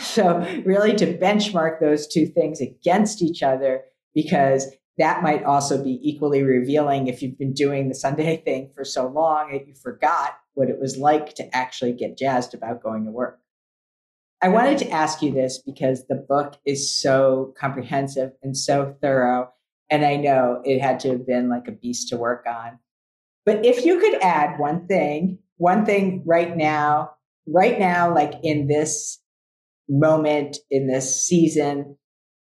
So, 0.00 0.38
really 0.64 0.94
to 0.96 1.16
benchmark 1.18 1.80
those 1.80 2.06
two 2.06 2.26
things 2.26 2.60
against 2.60 3.22
each 3.22 3.42
other, 3.42 3.82
because 4.14 4.66
that 4.98 5.22
might 5.22 5.44
also 5.44 5.82
be 5.82 6.00
equally 6.02 6.42
revealing 6.42 7.06
if 7.06 7.22
you've 7.22 7.38
been 7.38 7.52
doing 7.52 7.88
the 7.88 7.94
Sunday 7.94 8.36
thing 8.44 8.70
for 8.74 8.84
so 8.84 9.06
long 9.06 9.52
that 9.52 9.68
you 9.68 9.74
forgot 9.74 10.38
what 10.54 10.70
it 10.70 10.80
was 10.80 10.96
like 10.96 11.34
to 11.34 11.54
actually 11.54 11.92
get 11.92 12.16
jazzed 12.16 12.54
about 12.54 12.82
going 12.82 13.04
to 13.04 13.10
work. 13.10 13.38
I 14.42 14.48
wanted 14.48 14.78
to 14.78 14.90
ask 14.90 15.22
you 15.22 15.32
this 15.32 15.58
because 15.58 16.06
the 16.06 16.14
book 16.14 16.54
is 16.64 16.98
so 16.98 17.54
comprehensive 17.58 18.32
and 18.42 18.56
so 18.56 18.96
thorough. 19.00 19.50
And 19.90 20.04
I 20.04 20.16
know 20.16 20.62
it 20.64 20.80
had 20.80 21.00
to 21.00 21.10
have 21.10 21.26
been 21.26 21.48
like 21.48 21.68
a 21.68 21.72
beast 21.72 22.08
to 22.08 22.16
work 22.16 22.44
on. 22.46 22.78
But 23.44 23.64
if 23.64 23.84
you 23.84 24.00
could 24.00 24.20
add 24.22 24.58
one 24.58 24.86
thing, 24.86 25.38
one 25.56 25.86
thing 25.86 26.22
right 26.26 26.54
now, 26.56 27.12
right 27.46 27.78
now, 27.78 28.14
like 28.14 28.34
in 28.42 28.66
this 28.66 29.20
moment, 29.88 30.58
in 30.70 30.86
this 30.86 31.24
season, 31.24 31.96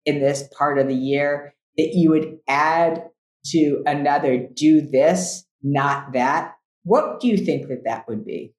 in 0.05 0.21
this 0.21 0.49
part 0.57 0.79
of 0.79 0.89
the 0.89 0.95
year, 0.95 1.55
that 1.77 1.95
you 1.95 2.11
would 2.11 2.39
add 2.49 3.05
to 3.47 3.83
another 3.87 4.47
do 4.55 4.81
this, 4.81 5.45
not 5.63 6.13
that, 6.13 6.55
what 6.85 7.21
do 7.21 7.29
you 7.29 7.37
think 7.37 7.69
that 7.69 7.85
that 7.85 8.07
would 8.09 8.25
be? 8.25 8.55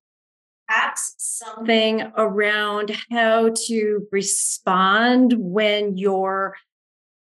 Perhaps 0.67 1.15
something 1.17 2.11
around 2.17 2.95
how 3.11 3.51
to 3.67 4.07
respond 4.11 5.35
when 5.37 5.95
your 5.95 6.55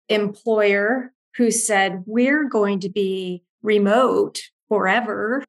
employer, 0.08 1.12
who 1.36 1.50
said, 1.50 2.04
We're 2.06 2.48
going 2.48 2.80
to 2.80 2.88
be 2.88 3.44
remote 3.62 4.40
forever, 4.68 5.44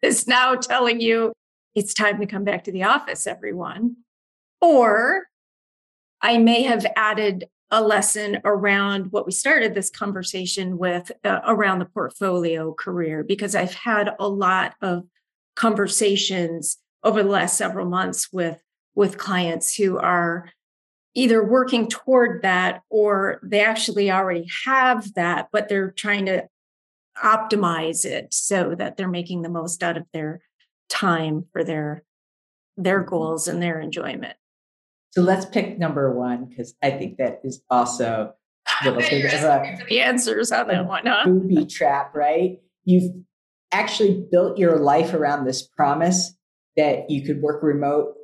is 0.00 0.28
now 0.28 0.54
telling 0.54 1.00
you 1.00 1.32
it's 1.74 1.94
time 1.94 2.20
to 2.20 2.26
come 2.26 2.44
back 2.44 2.64
to 2.64 2.72
the 2.72 2.84
office, 2.84 3.26
everyone. 3.26 3.96
Or 4.60 5.26
I 6.20 6.38
may 6.38 6.62
have 6.62 6.86
added 6.96 7.46
a 7.70 7.82
lesson 7.82 8.40
around 8.44 9.12
what 9.12 9.26
we 9.26 9.32
started 9.32 9.74
this 9.74 9.90
conversation 9.90 10.76
with 10.76 11.12
uh, 11.24 11.40
around 11.46 11.78
the 11.78 11.84
portfolio 11.84 12.74
career 12.74 13.22
because 13.22 13.54
I've 13.54 13.74
had 13.74 14.10
a 14.18 14.28
lot 14.28 14.74
of 14.82 15.04
conversations 15.54 16.78
over 17.04 17.22
the 17.22 17.28
last 17.28 17.56
several 17.56 17.86
months 17.86 18.28
with 18.32 18.60
with 18.94 19.18
clients 19.18 19.76
who 19.76 19.98
are 19.98 20.50
either 21.14 21.44
working 21.44 21.88
toward 21.88 22.42
that 22.42 22.82
or 22.90 23.40
they 23.42 23.64
actually 23.64 24.10
already 24.10 24.48
have 24.64 25.14
that 25.14 25.48
but 25.52 25.68
they're 25.68 25.92
trying 25.92 26.26
to 26.26 26.46
optimize 27.22 28.04
it 28.04 28.32
so 28.32 28.74
that 28.74 28.96
they're 28.96 29.08
making 29.08 29.42
the 29.42 29.48
most 29.48 29.82
out 29.82 29.96
of 29.96 30.06
their 30.12 30.40
time 30.90 31.46
for 31.52 31.64
their 31.64 32.04
their 32.76 33.00
mm-hmm. 33.00 33.10
goals 33.10 33.48
and 33.48 33.62
their 33.62 33.80
enjoyment 33.80 34.36
so 35.10 35.22
let's 35.22 35.44
pick 35.44 35.78
number 35.78 36.14
one 36.14 36.44
because 36.44 36.74
I 36.82 36.90
think 36.90 37.18
that 37.18 37.40
is 37.42 37.62
also 37.68 38.32
a 38.82 38.84
little 38.84 39.00
bit 39.00 39.34
of 39.34 39.42
a 39.42 39.84
the 39.88 40.00
answers 40.00 40.52
on 40.52 40.68
that 40.68 40.86
one, 40.86 41.06
huh? 41.06 41.24
Booby 41.26 41.66
trap, 41.66 42.14
right? 42.14 42.58
You've 42.84 43.12
actually 43.72 44.24
built 44.30 44.58
your 44.58 44.78
life 44.78 45.12
around 45.12 45.44
this 45.44 45.66
promise 45.66 46.34
that 46.76 47.10
you 47.10 47.24
could 47.24 47.42
work 47.42 47.62
remote 47.62 48.14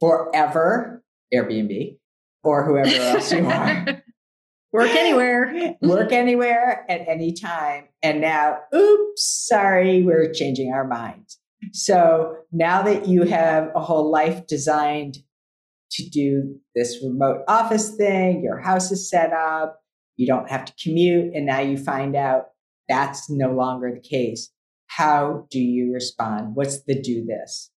forever, 0.00 1.02
Airbnb, 1.34 1.98
or 2.44 2.64
whoever 2.64 2.88
else 2.88 3.32
you 3.32 3.44
are. 3.44 4.02
work 4.72 4.90
anywhere. 4.90 5.74
work 5.82 6.12
anywhere 6.12 6.86
at 6.88 7.08
any 7.08 7.32
time. 7.32 7.88
And 8.00 8.20
now, 8.20 8.58
oops, 8.72 9.46
sorry, 9.48 10.04
we're 10.04 10.32
changing 10.32 10.72
our 10.72 10.86
minds. 10.86 11.38
So 11.72 12.36
now 12.52 12.82
that 12.82 13.06
you 13.06 13.22
have 13.22 13.70
a 13.74 13.80
whole 13.80 14.10
life 14.10 14.46
designed 14.46 15.18
to 15.92 16.08
do 16.08 16.60
this 16.74 17.02
remote 17.02 17.42
office 17.48 17.94
thing. 17.96 18.42
Your 18.42 18.58
house 18.58 18.90
is 18.92 19.08
set 19.08 19.32
up. 19.32 19.80
You 20.16 20.26
don't 20.26 20.50
have 20.50 20.64
to 20.66 20.72
commute. 20.82 21.34
And 21.34 21.46
now 21.46 21.60
you 21.60 21.76
find 21.76 22.16
out 22.16 22.48
that's 22.88 23.30
no 23.30 23.52
longer 23.52 23.92
the 23.92 24.00
case. 24.00 24.50
How 24.86 25.46
do 25.50 25.60
you 25.60 25.92
respond? 25.92 26.54
What's 26.54 26.82
the 26.82 27.00
do 27.00 27.24
this? 27.24 27.70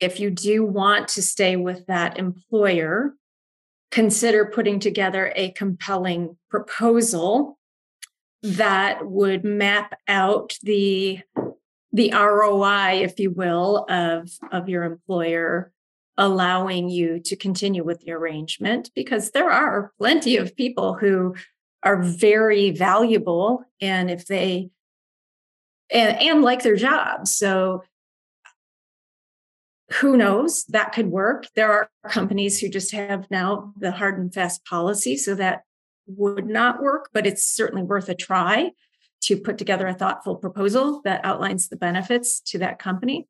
If 0.00 0.18
you 0.18 0.30
do 0.30 0.64
want 0.64 1.08
to 1.08 1.22
stay 1.22 1.56
with 1.56 1.86
that 1.86 2.18
employer, 2.18 3.14
consider 3.90 4.44
putting 4.44 4.80
together 4.80 5.32
a 5.36 5.52
compelling 5.52 6.36
proposal 6.50 7.58
that 8.42 9.06
would 9.06 9.44
map 9.44 9.94
out 10.08 10.54
the 10.62 11.20
the 11.92 12.12
ROI, 12.12 13.02
if 13.02 13.18
you 13.18 13.30
will, 13.30 13.84
of, 13.88 14.30
of 14.50 14.68
your 14.68 14.84
employer, 14.84 15.72
allowing 16.16 16.88
you 16.88 17.20
to 17.20 17.36
continue 17.36 17.84
with 17.84 18.00
the 18.00 18.12
arrangement 18.12 18.90
because 18.94 19.30
there 19.30 19.50
are 19.50 19.92
plenty 19.98 20.36
of 20.36 20.56
people 20.56 20.94
who 20.94 21.34
are 21.82 22.02
very 22.02 22.70
valuable 22.70 23.64
and 23.80 24.10
if 24.10 24.26
they 24.26 24.70
and, 25.90 26.16
and 26.20 26.42
like 26.42 26.62
their 26.62 26.76
jobs. 26.76 27.34
So 27.34 27.82
who 29.94 30.16
knows? 30.16 30.64
That 30.70 30.92
could 30.92 31.08
work. 31.08 31.46
There 31.54 31.70
are 31.70 31.90
companies 32.08 32.58
who 32.58 32.68
just 32.68 32.92
have 32.92 33.30
now 33.30 33.72
the 33.76 33.92
hard 33.92 34.18
and 34.18 34.32
fast 34.32 34.64
policy 34.64 35.16
so 35.16 35.34
that 35.34 35.62
would 36.06 36.46
not 36.46 36.82
work 36.82 37.08
but 37.12 37.26
it's 37.26 37.46
certainly 37.46 37.82
worth 37.82 38.08
a 38.08 38.14
try 38.14 38.70
to 39.22 39.36
put 39.36 39.58
together 39.58 39.86
a 39.86 39.94
thoughtful 39.94 40.36
proposal 40.36 41.00
that 41.04 41.24
outlines 41.24 41.68
the 41.68 41.76
benefits 41.76 42.40
to 42.40 42.58
that 42.58 42.78
company. 42.78 43.28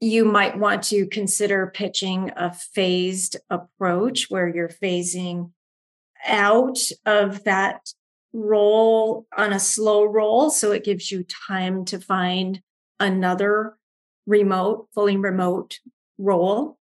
You 0.00 0.24
might 0.24 0.58
want 0.58 0.82
to 0.84 1.06
consider 1.06 1.68
pitching 1.68 2.32
a 2.36 2.52
phased 2.52 3.36
approach 3.48 4.28
where 4.28 4.48
you're 4.48 4.68
phasing 4.68 5.52
out 6.26 6.78
of 7.06 7.44
that 7.44 7.92
role 8.32 9.26
on 9.36 9.52
a 9.52 9.60
slow 9.60 10.04
roll. 10.04 10.50
So 10.50 10.72
it 10.72 10.84
gives 10.84 11.10
you 11.10 11.24
time 11.48 11.84
to 11.86 11.98
find 11.98 12.60
another 13.00 13.78
remote, 14.26 14.88
fully 14.92 15.16
remote 15.16 15.78
role. 16.18 16.78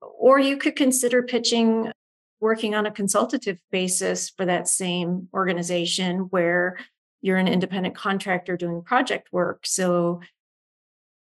Or 0.00 0.40
you 0.40 0.56
could 0.56 0.74
consider 0.74 1.22
pitching 1.22 1.92
working 2.40 2.74
on 2.74 2.86
a 2.86 2.90
consultative 2.90 3.58
basis 3.70 4.30
for 4.30 4.46
that 4.46 4.68
same 4.68 5.28
organization 5.34 6.28
where 6.30 6.78
you're 7.20 7.36
an 7.36 7.48
independent 7.48 7.94
contractor 7.94 8.56
doing 8.56 8.82
project 8.82 9.28
work. 9.32 9.66
So 9.66 10.20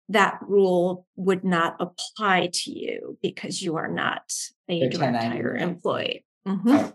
that 0.10 0.40
rule 0.42 1.06
would 1.16 1.44
not 1.44 1.76
apply 1.80 2.50
to 2.52 2.72
you 2.72 3.18
because 3.22 3.62
you 3.62 3.78
are 3.78 3.88
not 3.88 4.34
a 4.70 4.90
direct 4.90 5.24
hire 5.24 5.56
employee. 5.56 6.26
Mm-hmm. 6.48 6.90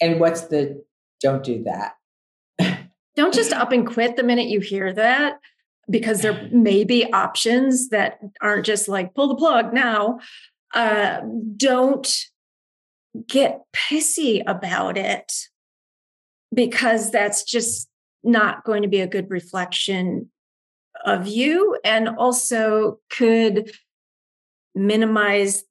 And 0.00 0.20
what's 0.20 0.42
the 0.42 0.84
don't 1.20 1.42
do 1.42 1.64
that? 1.64 1.94
don't 3.16 3.34
just 3.34 3.52
up 3.52 3.72
and 3.72 3.86
quit 3.86 4.16
the 4.16 4.22
minute 4.22 4.46
you 4.48 4.60
hear 4.60 4.92
that 4.92 5.38
because 5.88 6.22
there 6.22 6.48
may 6.52 6.84
be 6.84 7.10
options 7.12 7.88
that 7.90 8.18
aren't 8.40 8.66
just 8.66 8.88
like 8.88 9.14
pull 9.14 9.28
the 9.28 9.36
plug 9.36 9.72
now. 9.72 10.18
Uh, 10.72 11.20
don't 11.56 12.12
get 13.28 13.60
pissy 13.72 14.42
about 14.46 14.98
it 14.98 15.32
because 16.52 17.10
that's 17.10 17.44
just 17.44 17.88
not 18.24 18.64
going 18.64 18.82
to 18.82 18.88
be 18.88 19.00
a 19.00 19.06
good 19.06 19.30
reflection 19.30 20.30
of 21.04 21.26
you 21.26 21.78
and 21.84 22.08
also 22.08 22.98
could 23.10 23.70
minimize 24.74 25.64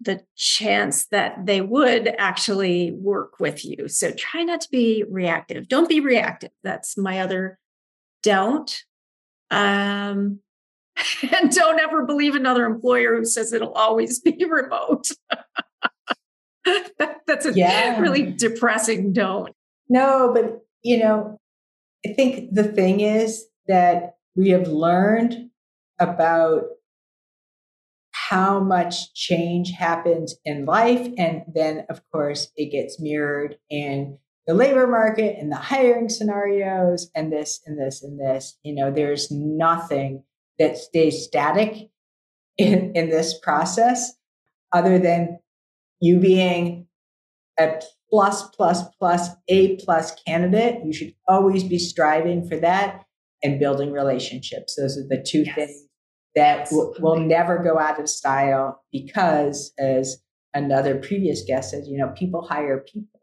the 0.00 0.20
chance 0.36 1.06
that 1.06 1.44
they 1.44 1.60
would 1.60 2.08
actually 2.18 2.92
work 2.92 3.40
with 3.40 3.64
you. 3.64 3.88
So 3.88 4.12
try 4.12 4.42
not 4.44 4.60
to 4.62 4.68
be 4.70 5.04
reactive. 5.10 5.68
Don't 5.68 5.88
be 5.88 6.00
reactive. 6.00 6.50
That's 6.62 6.96
my 6.96 7.20
other 7.20 7.58
don't. 8.22 8.82
Um, 9.50 10.40
and 11.40 11.50
don't 11.50 11.80
ever 11.80 12.04
believe 12.04 12.34
another 12.34 12.64
employer 12.64 13.16
who 13.16 13.24
says 13.24 13.52
it'll 13.52 13.72
always 13.72 14.20
be 14.20 14.44
remote. 14.48 15.10
That's 17.26 17.46
a 17.46 17.52
yeah. 17.54 18.00
really 18.00 18.22
depressing 18.32 19.12
don't. 19.12 19.54
No, 19.88 20.32
but 20.34 20.60
you 20.82 20.98
know, 20.98 21.38
I 22.06 22.12
think 22.12 22.54
the 22.54 22.64
thing 22.64 23.00
is 23.00 23.44
that 23.66 24.16
we 24.36 24.50
have 24.50 24.68
learned 24.68 25.50
about 25.98 26.64
how 28.12 28.60
much 28.60 29.14
change 29.14 29.70
happens 29.70 30.36
in 30.44 30.64
life. 30.64 31.08
And 31.16 31.42
then, 31.52 31.86
of 31.88 32.02
course, 32.12 32.50
it 32.56 32.70
gets 32.70 33.00
mirrored 33.00 33.56
in 33.70 34.18
the 34.46 34.54
labor 34.54 34.86
market 34.86 35.36
and 35.38 35.50
the 35.50 35.56
hiring 35.56 36.08
scenarios 36.08 37.10
and 37.14 37.32
this 37.32 37.60
and 37.66 37.78
this 37.78 38.02
and 38.02 38.18
this. 38.18 38.58
You 38.62 38.74
know, 38.74 38.90
there's 38.90 39.30
nothing 39.30 40.24
that 40.58 40.76
stays 40.76 41.24
static 41.24 41.90
in, 42.58 42.92
in 42.94 43.08
this 43.08 43.38
process 43.38 44.12
other 44.72 44.98
than 44.98 45.38
you 46.00 46.20
being 46.20 46.86
a 47.58 47.80
plus, 48.10 48.48
plus, 48.50 48.82
plus, 48.98 49.28
A 49.48 49.76
plus 49.76 50.14
candidate. 50.26 50.84
You 50.84 50.92
should 50.92 51.14
always 51.26 51.64
be 51.64 51.78
striving 51.78 52.48
for 52.48 52.56
that 52.56 53.04
and 53.42 53.60
building 53.60 53.92
relationships. 53.92 54.76
Those 54.76 54.98
are 54.98 55.06
the 55.06 55.22
two 55.22 55.42
yes. 55.42 55.54
things 55.54 55.86
that 56.34 56.70
w- 56.70 56.94
will 57.00 57.18
never 57.18 57.62
go 57.62 57.78
out 57.78 58.00
of 58.00 58.08
style 58.08 58.82
because, 58.92 59.72
as 59.78 60.22
another 60.54 60.96
previous 60.96 61.42
guest 61.44 61.70
said, 61.70 61.84
you 61.86 61.98
know, 61.98 62.12
people 62.16 62.46
hire 62.46 62.78
people. 62.78 63.20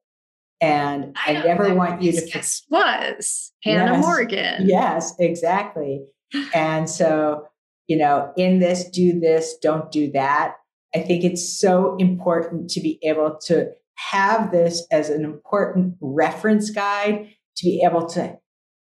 And 0.62 1.16
I, 1.28 1.38
I 1.38 1.44
never 1.44 1.74
want 1.76 2.02
you 2.02 2.14
to. 2.14 2.26
Guest 2.26 2.66
was 2.70 3.52
Hannah 3.64 3.94
yes, 3.94 4.06
Morgan. 4.06 4.68
Yes, 4.68 5.14
exactly. 5.20 6.06
and 6.54 6.90
so, 6.90 7.48
you 7.88 7.98
know, 7.98 8.32
in 8.38 8.60
this, 8.60 8.90
do 8.90 9.20
this, 9.20 9.56
don't 9.62 9.92
do 9.92 10.12
that. 10.12 10.56
I 10.96 11.00
think 11.00 11.26
it's 11.26 11.60
so 11.60 11.98
important 11.98 12.70
to 12.72 12.80
be 12.80 13.00
able 13.04 13.38
to 13.48 13.72
have 13.96 14.52
this 14.52 14.86
as 14.92 15.10
an 15.10 15.24
important 15.24 15.96
reference 16.02 16.70
guide 16.70 17.30
to 17.58 17.66
be 17.66 17.84
able 17.86 18.06
to, 18.08 18.38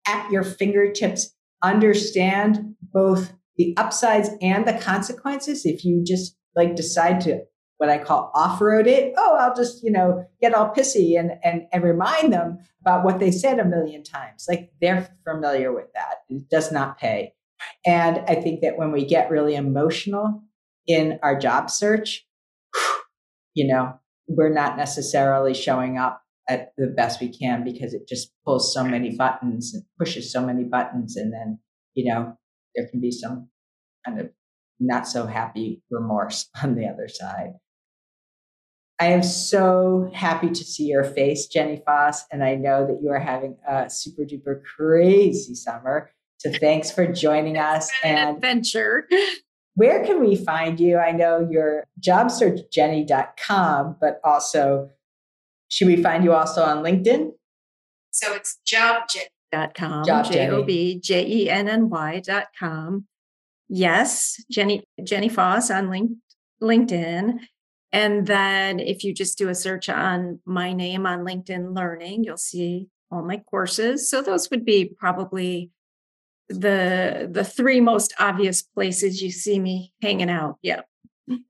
at 0.07 0.31
your 0.31 0.43
fingertips, 0.43 1.35
understand 1.63 2.75
both 2.81 3.33
the 3.57 3.75
upsides 3.77 4.31
and 4.41 4.67
the 4.67 4.75
consequences. 4.75 5.67
If 5.67 5.85
you 5.85 6.03
just 6.05 6.37
like 6.55 6.77
decide 6.77 7.21
to 7.23 7.41
what 7.79 7.89
I 7.89 7.99
call 7.99 8.31
off-road 8.35 8.87
it, 8.87 9.15
oh, 9.17 9.37
I'll 9.39 9.55
just, 9.55 9.83
you 9.83 9.91
know, 9.91 10.27
get 10.41 10.53
all 10.53 10.75
pissy 10.75 11.19
and, 11.19 11.33
and, 11.43 11.63
and 11.73 11.83
remind 11.83 12.33
them 12.33 12.59
about 12.83 13.05
what 13.05 13.21
they 13.21 13.31
said 13.31 13.59
a 13.59 13.65
million 13.65 14.03
times. 14.03 14.45
Like 14.49 14.71
they're 14.81 15.09
familiar 15.27 15.73
with 15.73 15.93
that. 15.95 16.17
It 16.29 16.49
does 16.51 16.71
not 16.71 16.99
pay. 16.99 17.33
And 17.87 18.19
I 18.29 18.35
think 18.35 18.61
that 18.61 18.77
when 18.77 18.93
we 18.93 19.07
get 19.07 19.31
really 19.31 19.55
emotional 19.55 20.43
in 20.87 21.19
our 21.23 21.39
job 21.39 21.71
search, 21.71 22.27
you 23.55 23.67
know, 23.67 23.99
we're 24.31 24.53
not 24.53 24.77
necessarily 24.77 25.55
showing 25.55 25.99
up 25.99 26.23
at 26.49 26.73
the 26.77 26.87
best 26.87 27.21
we 27.21 27.29
can 27.29 27.65
because 27.65 27.95
it 27.95 28.09
just 28.09 28.33
pulls 28.45 28.73
so 28.73 28.85
many 28.85 29.17
buttons 29.17 29.75
and 29.75 29.83
pushes 29.99 30.33
so 30.33 30.45
many 30.45 30.65
buttons. 30.65 31.17
And 31.17 31.33
then, 31.33 31.59
you 31.95 32.05
know, 32.05 32.37
there 32.75 32.89
can 32.89 33.01
be 33.01 33.11
some 33.11 33.49
kind 34.07 34.21
of 34.21 34.31
not 34.79 35.07
so 35.07 35.27
happy 35.27 35.83
remorse 35.91 36.49
on 36.63 36.77
the 36.77 36.87
other 36.87 37.09
side. 37.09 37.55
I 39.01 39.07
am 39.07 39.23
so 39.23 40.11
happy 40.13 40.49
to 40.49 40.65
see 40.65 40.85
your 40.85 41.05
face, 41.05 41.47
Jenny 41.47 41.83
Foss, 41.87 42.25
and 42.31 42.45
I 42.45 42.55
know 42.55 42.87
that 42.87 43.01
you 43.03 43.11
are 43.11 43.19
having 43.19 43.57
a 43.67 43.89
super 43.89 44.23
duper 44.23 44.61
crazy 44.63 45.55
summer. 45.55 46.11
So 46.37 46.53
thanks 46.53 46.91
for 46.91 47.07
joining 47.07 47.57
us 47.57 47.91
and 48.05 48.37
adventure. 48.37 49.09
Where 49.75 50.05
can 50.05 50.21
we 50.21 50.37
find 50.37 50.79
you? 50.81 50.99
I 50.99 51.13
know 51.13 51.47
you're 51.51 51.87
jobsearchjenny.com, 52.01 53.97
but 54.01 54.21
also 54.25 54.91
should 55.69 55.87
we 55.87 56.03
find 56.03 56.25
you 56.25 56.33
also 56.33 56.63
on 56.63 56.83
LinkedIn? 56.83 57.31
So 58.11 58.35
it's 58.35 58.59
jobjenny.com, 58.67 60.05
J 60.25 60.49
O 60.49 60.63
B 60.65 60.99
J 61.01 61.25
E 61.27 61.49
N 61.49 61.69
N 61.69 61.89
Y.com. 61.89 63.07
Yes, 63.69 64.43
Jenny 64.51 64.83
Jenny 65.05 65.29
Foss 65.29 65.71
on 65.71 65.91
link, 65.91 66.11
LinkedIn. 66.61 67.39
And 67.93 68.27
then 68.27 68.81
if 68.81 69.05
you 69.05 69.15
just 69.15 69.39
do 69.39 69.49
a 69.49 69.55
search 69.55 69.89
on 69.89 70.41
my 70.45 70.73
name 70.73 71.07
on 71.07 71.21
LinkedIn 71.21 71.77
Learning, 71.77 72.25
you'll 72.25 72.37
see 72.37 72.89
all 73.11 73.23
my 73.23 73.39
courses. 73.39 74.09
So 74.09 74.23
those 74.23 74.51
would 74.51 74.65
be 74.65 74.93
probably 74.99 75.71
the 76.51 77.29
the 77.31 77.45
three 77.45 77.81
most 77.81 78.13
obvious 78.19 78.63
places 78.63 79.23
you 79.23 79.31
see 79.31 79.59
me 79.59 79.93
hanging 80.03 80.31
out. 80.31 80.57
Yeah. 80.63 80.83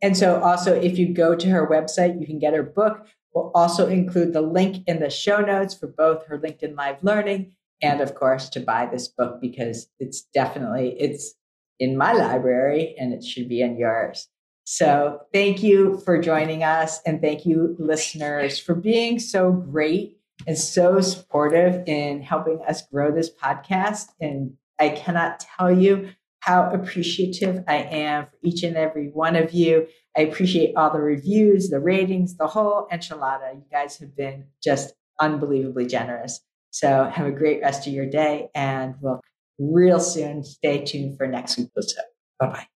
And 0.03 0.17
so 0.17 0.41
also 0.43 0.75
if 0.75 0.99
you 0.99 1.13
go 1.13 1.35
to 1.35 1.49
her 1.49 1.67
website, 1.67 2.21
you 2.21 2.27
can 2.27 2.39
get 2.39 2.55
her 2.55 2.63
book. 2.63 3.07
We'll 3.35 3.51
also 3.55 3.87
include 3.89 4.33
the 4.33 4.43
link 4.43 4.85
in 4.87 5.01
the 5.01 5.09
show 5.09 5.41
notes 5.41 5.75
for 5.75 5.87
both 5.87 6.27
her 6.27 6.39
LinkedIn 6.39 6.77
Live 6.77 6.97
Learning 7.03 7.53
and 7.83 8.01
of 8.01 8.15
course 8.15 8.49
to 8.51 8.61
buy 8.61 8.87
this 8.87 9.09
book 9.09 9.41
because 9.41 9.89
it's 9.99 10.23
definitely 10.35 10.97
it's 10.99 11.35
in 11.79 11.97
my 11.97 12.13
library 12.13 12.95
and 12.99 13.15
it 13.15 13.25
should 13.25 13.49
be 13.49 13.63
in 13.63 13.79
yours. 13.79 14.29
So 14.65 15.23
thank 15.33 15.63
you 15.63 16.01
for 16.05 16.21
joining 16.21 16.63
us 16.63 17.01
and 17.07 17.21
thank 17.21 17.47
you 17.47 17.75
listeners 17.79 18.59
for 18.59 18.75
being 18.75 19.19
so 19.19 19.51
great 19.51 20.19
and 20.47 20.59
so 20.59 21.01
supportive 21.01 21.83
in 21.89 22.23
helping 22.23 22.61
us 22.69 22.83
grow 22.87 23.11
this 23.11 23.31
podcast 23.31 24.09
and 24.21 24.53
I 24.81 24.89
cannot 24.89 25.41
tell 25.41 25.71
you 25.71 26.09
how 26.41 26.71
appreciative 26.71 27.63
I 27.69 27.77
am 27.77 28.25
for 28.25 28.37
each 28.43 28.63
and 28.63 28.77
every 28.77 29.09
one 29.09 29.37
of 29.37 29.53
you. 29.53 29.87
I 30.17 30.23
appreciate 30.23 30.75
all 30.75 30.91
the 30.91 31.01
reviews, 31.01 31.69
the 31.69 31.81
ratings, 31.81 32.37
the 32.39 32.47
whole 32.47 32.89
enchilada. 32.91 33.55
You 33.55 33.65
guys 33.71 33.99
have 33.99 34.17
been 34.17 34.47
just 34.65 34.95
unbelievably 35.21 35.87
generous. 35.87 36.41
So 36.71 37.11
have 37.13 37.27
a 37.27 37.31
great 37.31 37.61
rest 37.61 37.87
of 37.87 37.93
your 37.93 38.07
day 38.07 38.49
and 38.55 38.95
we'll 39.01 39.21
real 39.59 40.01
soon 40.01 40.43
stay 40.43 40.83
tuned 40.83 41.19
for 41.19 41.27
next 41.27 41.59
week's 41.59 41.71
episode. 41.77 42.05
Bye 42.39 42.47
bye. 42.49 42.67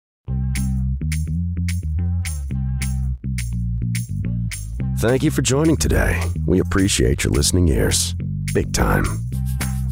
Thank 4.99 5.23
you 5.23 5.31
for 5.31 5.43
joining 5.43 5.77
today. 5.77 6.23
We 6.47 6.61
appreciate 6.61 7.25
your 7.25 7.33
listening 7.33 7.69
ears. 7.69 8.15
Big 8.53 8.73
time. 8.73 9.24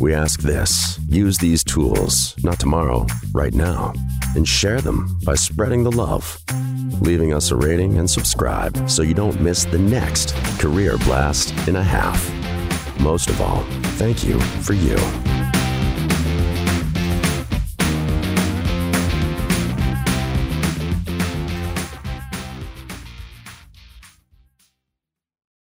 We 0.00 0.14
ask 0.14 0.40
this 0.40 0.98
use 1.08 1.38
these 1.38 1.62
tools, 1.62 2.34
not 2.42 2.58
tomorrow, 2.58 3.06
right 3.32 3.54
now, 3.54 3.92
and 4.34 4.48
share 4.48 4.80
them 4.80 5.18
by 5.24 5.34
spreading 5.34 5.84
the 5.84 5.92
love, 5.92 6.38
leaving 7.00 7.32
us 7.32 7.50
a 7.50 7.56
rating 7.56 7.98
and 7.98 8.08
subscribe 8.08 8.88
so 8.88 9.02
you 9.02 9.14
don't 9.14 9.40
miss 9.40 9.64
the 9.64 9.78
next 9.78 10.34
career 10.58 10.96
blast 10.98 11.52
in 11.68 11.76
a 11.76 11.82
half. 11.82 12.30
Most 13.00 13.30
of 13.30 13.40
all, 13.40 13.62
thank 13.98 14.24
you 14.24 14.40
for 14.40 14.72
you. 14.72 14.96